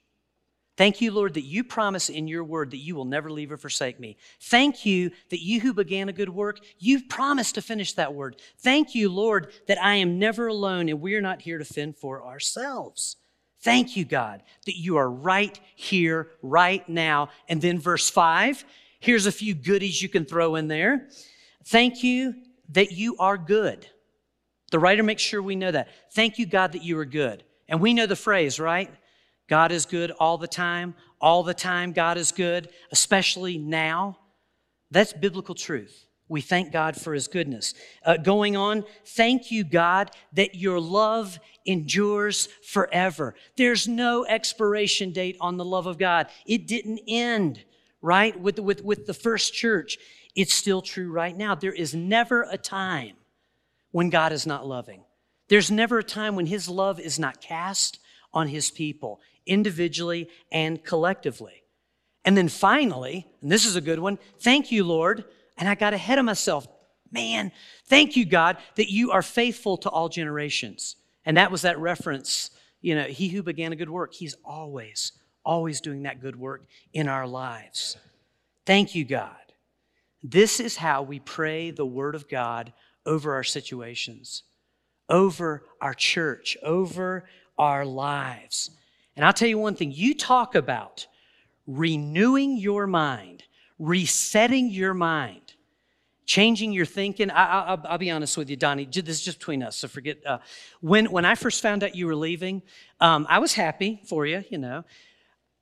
Thank 0.82 1.00
you, 1.00 1.12
Lord, 1.12 1.36
that 1.36 1.44
you 1.44 1.64
promise 1.64 2.10
in 2.10 2.28
your 2.28 2.44
word 2.44 2.72
that 2.72 2.78
you 2.78 2.96
will 2.96 3.06
never 3.06 3.30
leave 3.30 3.52
or 3.52 3.58
forsake 3.58 4.00
me. 4.00 4.18
Thank 4.40 4.84
you 4.84 5.12
that 5.30 5.44
you 5.44 5.60
who 5.60 5.76
began 5.76 6.10
a 6.10 6.12
good 6.12 6.30
work, 6.30 6.58
you've 6.80 7.08
promised 7.08 7.54
to 7.54 7.62
finish 7.62 7.94
that 7.94 8.16
word. 8.16 8.42
Thank 8.58 8.96
you, 8.96 9.08
Lord, 9.10 9.52
that 9.68 9.80
I 9.80 9.98
am 9.98 10.18
never 10.18 10.48
alone 10.48 10.90
and 10.90 11.00
we're 11.00 11.22
not 11.22 11.44
here 11.44 11.60
to 11.60 11.66
fend 11.66 11.98
for 11.98 12.26
ourselves. 12.26 13.18
Thank 13.60 13.96
you, 13.96 14.06
God, 14.06 14.42
that 14.66 14.76
you 14.76 14.98
are 14.98 15.08
right 15.08 15.60
here, 15.76 16.30
right 16.42 16.90
now. 16.90 17.30
And 17.48 17.62
then 17.62 17.78
verse 17.78 18.10
five, 18.10 18.66
here's 19.00 19.28
a 19.28 19.32
few 19.32 19.54
goodies 19.54 20.02
you 20.02 20.10
can 20.10 20.26
throw 20.26 20.56
in 20.56 20.68
there. 20.68 21.10
Thank 21.64 22.04
you 22.04 22.34
that 22.70 22.92
you 22.92 23.18
are 23.20 23.38
good. 23.38 23.86
The 24.72 24.80
writer 24.80 25.04
makes 25.04 25.22
sure 25.22 25.44
we 25.44 25.56
know 25.56 25.70
that. 25.70 25.90
Thank 26.16 26.40
you, 26.40 26.48
God, 26.48 26.72
that 26.72 26.84
you 26.84 26.98
are 26.98 27.06
good. 27.06 27.44
And 27.68 27.80
we 27.80 27.94
know 27.94 28.08
the 28.08 28.16
phrase, 28.16 28.60
right? 28.60 28.90
God 29.52 29.74
is 29.74 29.86
good 29.86 30.12
all 30.12 30.38
the 30.38 30.48
time. 30.48 30.96
All 31.20 31.44
the 31.44 31.54
time, 31.54 31.92
God 31.92 32.18
is 32.18 32.32
good, 32.32 32.70
especially 32.94 33.58
now. 33.58 34.18
That's 34.92 35.12
biblical 35.12 35.56
truth. 35.56 36.08
We 36.30 36.40
thank 36.40 36.72
God 36.72 36.96
for 36.96 37.14
his 37.14 37.28
goodness. 37.28 37.74
Uh, 38.06 38.16
going 38.16 38.56
on, 38.56 38.86
thank 39.06 39.52
you, 39.52 39.66
God, 39.66 40.12
that 40.32 40.56
your 40.56 40.80
love 40.80 41.38
endures 41.66 42.48
forever. 42.66 43.36
There's 43.58 43.90
no 43.90 44.26
expiration 44.26 45.12
date 45.12 45.36
on 45.42 45.58
the 45.58 45.66
love 45.66 45.86
of 45.86 45.98
God. 45.98 46.28
It 46.46 46.66
didn't 46.66 47.02
end, 47.06 47.66
right, 48.02 48.40
with, 48.40 48.58
with, 48.58 48.82
with 48.86 49.06
the 49.06 49.14
first 49.14 49.54
church. 49.54 49.98
It's 50.34 50.54
still 50.54 50.82
true 50.82 51.12
right 51.12 51.36
now. 51.36 51.56
There 51.56 51.74
is 51.74 51.94
never 51.94 52.48
a 52.50 52.58
time 52.58 53.18
when 53.92 54.10
God 54.10 54.32
is 54.32 54.48
not 54.48 54.66
loving. 54.66 55.04
There's 55.50 55.70
never 55.70 56.00
a 56.00 56.04
time 56.06 56.38
when 56.38 56.46
his 56.46 56.70
love 56.70 57.02
is 57.02 57.20
not 57.20 57.42
cast 57.42 58.00
on 58.34 58.48
his 58.48 58.72
people 58.72 59.20
individually 59.46 60.30
and 60.52 60.84
collectively. 60.84 61.64
And 62.24 62.38
then 62.38 62.50
finally, 62.50 63.28
and 63.42 63.52
this 63.52 63.66
is 63.66 63.76
a 63.76 63.82
good 63.82 64.00
one, 64.00 64.20
thank 64.40 64.72
you, 64.72 64.84
Lord. 64.84 65.26
And 65.58 65.68
I 65.68 65.76
got 65.76 65.94
ahead 65.94 66.20
of 66.20 66.26
myself. 66.26 66.68
Man, 67.12 67.52
thank 67.88 68.16
you, 68.16 68.26
God, 68.26 68.58
that 68.76 68.92
you 68.92 69.12
are 69.12 69.22
faithful 69.22 69.78
to 69.78 69.90
all 69.90 70.08
generations. 70.08 70.96
And 71.26 71.38
that 71.38 71.52
was 71.52 71.64
that 71.64 71.80
reference, 71.80 72.52
you 72.82 72.96
know, 72.96 73.04
he 73.04 73.28
who 73.30 73.44
began 73.44 73.74
a 73.74 73.76
good 73.76 73.90
work, 73.90 74.14
he's 74.14 74.36
always, 74.46 75.12
always 75.44 75.82
doing 75.82 76.04
that 76.04 76.22
good 76.22 76.36
work 76.36 76.68
in 76.94 77.08
our 77.08 77.28
lives. 77.28 77.98
Thank 78.66 78.96
you, 78.96 79.04
God. 79.04 79.36
This 80.24 80.60
is 80.60 80.78
how 80.78 81.02
we 81.02 81.20
pray 81.20 81.72
the 81.72 81.86
word 81.86 82.16
of 82.16 82.30
God 82.30 82.74
over 83.06 83.34
our 83.34 83.44
situations, 83.44 84.44
over 85.10 85.64
our 85.82 85.94
church, 85.94 86.58
over 86.64 87.28
our 87.58 87.86
lives. 87.86 88.70
And 89.16 89.26
I'll 89.26 89.34
tell 89.34 89.48
you 89.48 89.58
one 89.58 89.76
thing 89.76 89.92
you 89.92 90.16
talk 90.16 90.56
about 90.56 91.08
renewing 91.68 92.58
your 92.58 92.88
mind, 92.88 93.44
resetting 93.78 94.70
your 94.70 94.94
mind, 94.94 95.54
changing 96.26 96.72
your 96.72 96.86
thinking. 96.86 97.30
I, 97.30 97.74
will 97.74 97.98
be 97.98 98.10
honest 98.10 98.38
with 98.38 98.50
you, 98.50 98.56
Donnie. 98.56 98.86
This 98.86 99.18
is 99.18 99.22
just 99.22 99.40
between 99.40 99.64
us, 99.64 99.78
so 99.78 99.88
forget. 99.88 100.26
Uh, 100.26 100.40
when 100.80 101.12
when 101.12 101.26
I 101.26 101.36
first 101.36 101.62
found 101.62 101.84
out 101.84 101.96
you 101.96 102.08
were 102.08 102.16
leaving, 102.16 102.62
um, 103.00 103.28
I 103.30 103.40
was 103.40 103.54
happy 103.54 104.02
for 104.06 104.26
you. 104.26 104.44
You 104.50 104.58
know, 104.58 104.86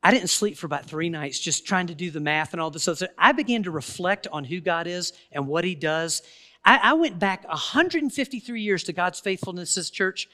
I 0.03 0.11
didn't 0.11 0.29
sleep 0.29 0.57
for 0.57 0.65
about 0.65 0.85
three 0.85 1.09
nights 1.09 1.39
just 1.39 1.65
trying 1.65 1.87
to 1.87 1.95
do 1.95 2.11
the 2.11 2.19
math 2.19 2.53
and 2.53 2.61
all 2.61 2.69
this 2.69 2.87
other 2.87 2.95
stuff. 2.95 3.09
So 3.09 3.15
I 3.17 3.31
began 3.31 3.63
to 3.63 3.71
reflect 3.71 4.27
on 4.31 4.43
who 4.43 4.61
God 4.61 4.87
is 4.87 5.13
and 5.31 5.47
what 5.47 5.63
He 5.63 5.75
does. 5.75 6.21
I, 6.63 6.77
I 6.77 6.93
went 6.93 7.19
back 7.19 7.47
153 7.47 8.61
years 8.61 8.83
to 8.83 8.93
God's 8.93 9.19
faithfulness 9.19 9.77
as 9.77 9.89
church. 9.89 10.27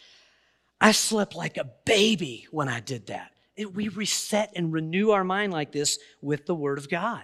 I 0.85 0.91
slept 0.91 1.33
like 1.33 1.57
a 1.57 1.67
baby 1.85 2.45
when 2.51 2.69
I 2.69 2.79
did 2.79 3.07
that. 3.07 3.31
We 3.73 3.87
reset 3.87 4.51
and 4.55 4.71
renew 4.71 5.09
our 5.09 5.23
mind 5.23 5.51
like 5.51 5.71
this 5.71 5.97
with 6.21 6.45
the 6.45 6.53
Word 6.53 6.77
of 6.77 6.91
God. 6.91 7.23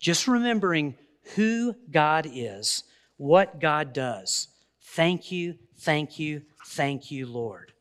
Just 0.00 0.26
remembering 0.26 0.94
who 1.34 1.74
God 1.90 2.26
is, 2.32 2.84
what 3.18 3.60
God 3.60 3.92
does. 3.92 4.48
Thank 4.80 5.30
you, 5.30 5.56
thank 5.80 6.18
you, 6.18 6.40
thank 6.64 7.10
you, 7.10 7.26
Lord. 7.26 7.74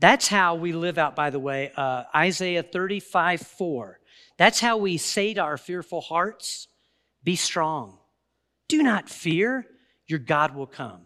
That's 0.00 0.26
how 0.26 0.56
we 0.56 0.72
live 0.72 0.98
out, 0.98 1.14
by 1.14 1.30
the 1.30 1.38
way, 1.38 1.70
uh, 1.76 2.02
Isaiah 2.12 2.64
35 2.64 3.40
4. 3.40 4.00
That's 4.36 4.58
how 4.58 4.78
we 4.78 4.96
say 4.96 5.34
to 5.34 5.42
our 5.42 5.56
fearful 5.56 6.00
hearts, 6.00 6.66
Be 7.22 7.36
strong. 7.36 7.98
Do 8.66 8.82
not 8.82 9.08
fear, 9.08 9.64
your 10.08 10.18
God 10.18 10.56
will 10.56 10.66
come. 10.66 11.02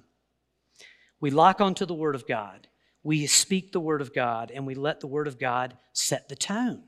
We 1.21 1.29
lock 1.29 1.61
onto 1.61 1.85
the 1.85 1.93
Word 1.93 2.15
of 2.15 2.27
God. 2.27 2.69
We 3.03 3.27
speak 3.27 3.73
the 3.73 3.81
Word 3.81 4.01
of 4.01 4.15
God, 4.15 4.51
and 4.55 4.67
we 4.67 4.75
let 4.75 5.01
the 5.01 5.07
Word 5.07 5.29
of 5.29 5.39
God 5.39 5.77
set 5.93 6.29
the 6.29 6.37
tone. 6.37 6.83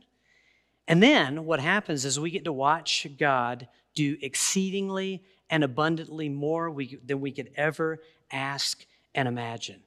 And 0.89 1.03
then 1.03 1.45
what 1.45 1.61
happens 1.61 2.05
is 2.05 2.19
we 2.19 2.31
get 2.31 2.45
to 2.45 2.53
watch 2.53 3.07
God 3.19 3.69
do 3.95 4.17
exceedingly 4.21 5.23
and 5.49 5.63
abundantly 5.63 6.29
more 6.29 6.71
we, 6.71 6.99
than 7.05 7.21
we 7.21 7.33
could 7.33 7.51
ever 7.57 8.01
ask 8.31 8.85
and 9.15 9.29
imagine. 9.29 9.83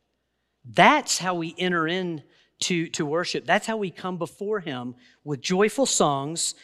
That's 0.66 1.18
how 1.18 1.36
we 1.36 1.56
enter 1.58 1.88
in 1.88 2.24
to, 2.62 2.88
to 2.90 3.06
worship. 3.06 3.46
That's 3.46 3.68
how 3.68 3.78
we 3.78 3.92
come 3.92 4.18
before 4.18 4.62
Him 4.62 4.96
with 5.24 5.42
joyful 5.42 5.86
songs 5.86 6.56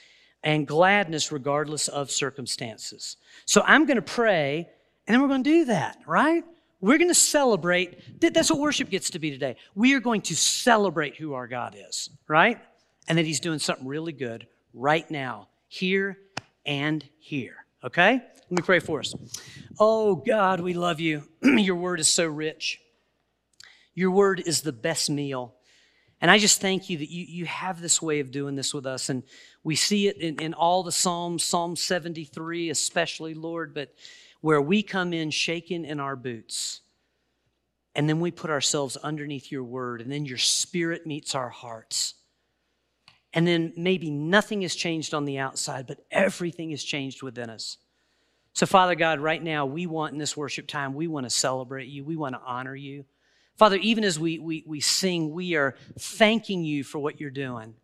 and 0.43 0.65
gladness 0.65 1.31
regardless 1.31 1.87
of 1.89 2.09
circumstances. 2.09 3.17
So 3.45 3.61
I'm 3.65 3.85
going 3.85 3.97
to 3.97 4.01
pray, 4.01 4.69
and 5.05 5.13
then 5.13 5.21
we're 5.21 5.27
going 5.27 5.43
to 5.43 5.49
do 5.49 5.65
that, 5.65 5.97
right? 6.07 6.43
We're 6.81 6.97
going 6.97 7.09
to 7.09 7.15
celebrate. 7.15 8.21
That's 8.21 8.49
what 8.49 8.59
worship 8.59 8.89
gets 8.89 9.09
to 9.11 9.19
be 9.19 9.31
today. 9.31 9.57
We 9.75 9.93
are 9.95 9.99
going 9.99 10.21
to 10.23 10.35
celebrate 10.35 11.17
who 11.17 11.33
our 11.33 11.47
God 11.47 11.75
is, 11.77 12.09
right? 12.27 12.59
And 13.07 13.17
that 13.17 13.25
He's 13.25 13.39
doing 13.39 13.59
something 13.59 13.87
really 13.87 14.13
good 14.13 14.47
right 14.73 15.09
now, 15.11 15.49
here 15.67 16.17
and 16.65 17.03
here. 17.19 17.65
Okay? 17.83 18.13
Let 18.13 18.51
me 18.51 18.63
pray 18.63 18.79
for 18.79 18.99
us. 18.99 19.13
Oh, 19.79 20.15
God, 20.15 20.61
we 20.61 20.73
love 20.73 20.99
you. 20.99 21.23
Your 21.41 21.75
word 21.75 21.99
is 21.99 22.07
so 22.07 22.27
rich. 22.27 22.79
Your 23.93 24.11
word 24.11 24.41
is 24.45 24.61
the 24.61 24.71
best 24.71 25.09
meal. 25.09 25.55
And 26.21 26.29
I 26.29 26.37
just 26.37 26.59
thank 26.59 26.89
you 26.89 26.97
that 26.97 27.09
you, 27.09 27.25
you 27.25 27.45
have 27.45 27.81
this 27.81 28.01
way 28.01 28.19
of 28.19 28.31
doing 28.31 28.55
this 28.55 28.73
with 28.73 28.85
us. 28.85 29.09
And 29.09 29.23
we 29.63 29.75
see 29.75 30.07
it 30.07 30.17
in, 30.17 30.39
in 30.41 30.53
all 30.53 30.83
the 30.83 30.91
Psalms, 30.91 31.43
Psalm 31.43 31.75
73 31.75 32.69
especially, 32.69 33.33
Lord, 33.33 33.73
but 33.73 33.93
where 34.41 34.61
we 34.61 34.83
come 34.83 35.13
in 35.13 35.31
shaken 35.31 35.85
in 35.85 35.99
our 35.99 36.15
boots. 36.15 36.81
And 37.95 38.07
then 38.07 38.19
we 38.19 38.31
put 38.31 38.49
ourselves 38.49 38.97
underneath 38.97 39.51
your 39.51 39.63
word, 39.63 40.01
and 40.01 40.11
then 40.11 40.25
your 40.25 40.37
spirit 40.37 41.07
meets 41.07 41.35
our 41.35 41.49
hearts. 41.49 42.13
And 43.33 43.45
then 43.47 43.73
maybe 43.75 44.09
nothing 44.09 44.61
has 44.61 44.75
changed 44.75 45.13
on 45.13 45.25
the 45.25 45.37
outside, 45.37 45.87
but 45.87 46.05
everything 46.11 46.71
has 46.71 46.83
changed 46.83 47.21
within 47.21 47.49
us. 47.49 47.77
So, 48.53 48.65
Father 48.65 48.95
God, 48.95 49.19
right 49.19 49.41
now, 49.41 49.65
we 49.65 49.85
want 49.85 50.13
in 50.13 50.19
this 50.19 50.35
worship 50.35 50.67
time, 50.67 50.93
we 50.93 51.07
want 51.07 51.25
to 51.25 51.29
celebrate 51.29 51.87
you, 51.87 52.03
we 52.03 52.15
want 52.15 52.35
to 52.35 52.41
honor 52.45 52.75
you. 52.75 53.05
Father, 53.59 53.75
even 53.75 54.05
as 54.05 54.17
we, 54.17 54.39
we, 54.39 54.63
we 54.65 54.79
sing, 54.79 55.33
we 55.33 55.55
are 55.55 55.75
thanking 55.99 56.63
you 56.63 56.81
for 56.81 56.97
what 56.97 57.19
you're 57.19 57.29
doing 57.29 57.75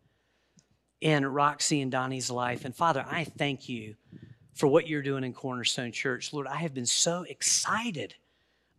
in 1.02 1.26
Roxy 1.26 1.82
and 1.82 1.92
Donnie's 1.92 2.32
life. 2.32 2.64
And 2.64 2.74
Father, 2.74 3.06
I 3.06 3.26
thank 3.26 3.68
you 3.68 3.96
for 4.54 4.68
what 4.68 4.88
you're 4.88 5.02
doing 5.02 5.26
in 5.26 5.34
Cornerstone 5.34 5.92
Church. 5.92 6.32
Lord, 6.32 6.48
I 6.48 6.56
have 6.56 6.74
been 6.74 6.86
so 6.86 7.26
excited 7.28 8.16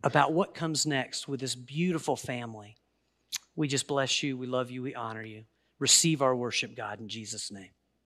about 0.03 0.33
what 0.33 0.55
comes 0.55 0.87
next 0.87 1.27
with 1.27 1.39
this 1.39 1.53
beautiful 1.53 2.15
family. 2.15 2.75
We 3.55 3.67
just 3.67 3.85
bless 3.85 4.23
you. 4.23 4.35
We 4.35 4.47
love 4.47 4.71
you. 4.71 4.81
We 4.81 4.95
honor 4.95 5.23
you. 5.23 5.43
Receive 5.77 6.23
our 6.23 6.35
worship, 6.35 6.75
God, 6.75 6.99
in 6.99 7.09
Jesus' 7.09 7.51
name. 7.51 7.69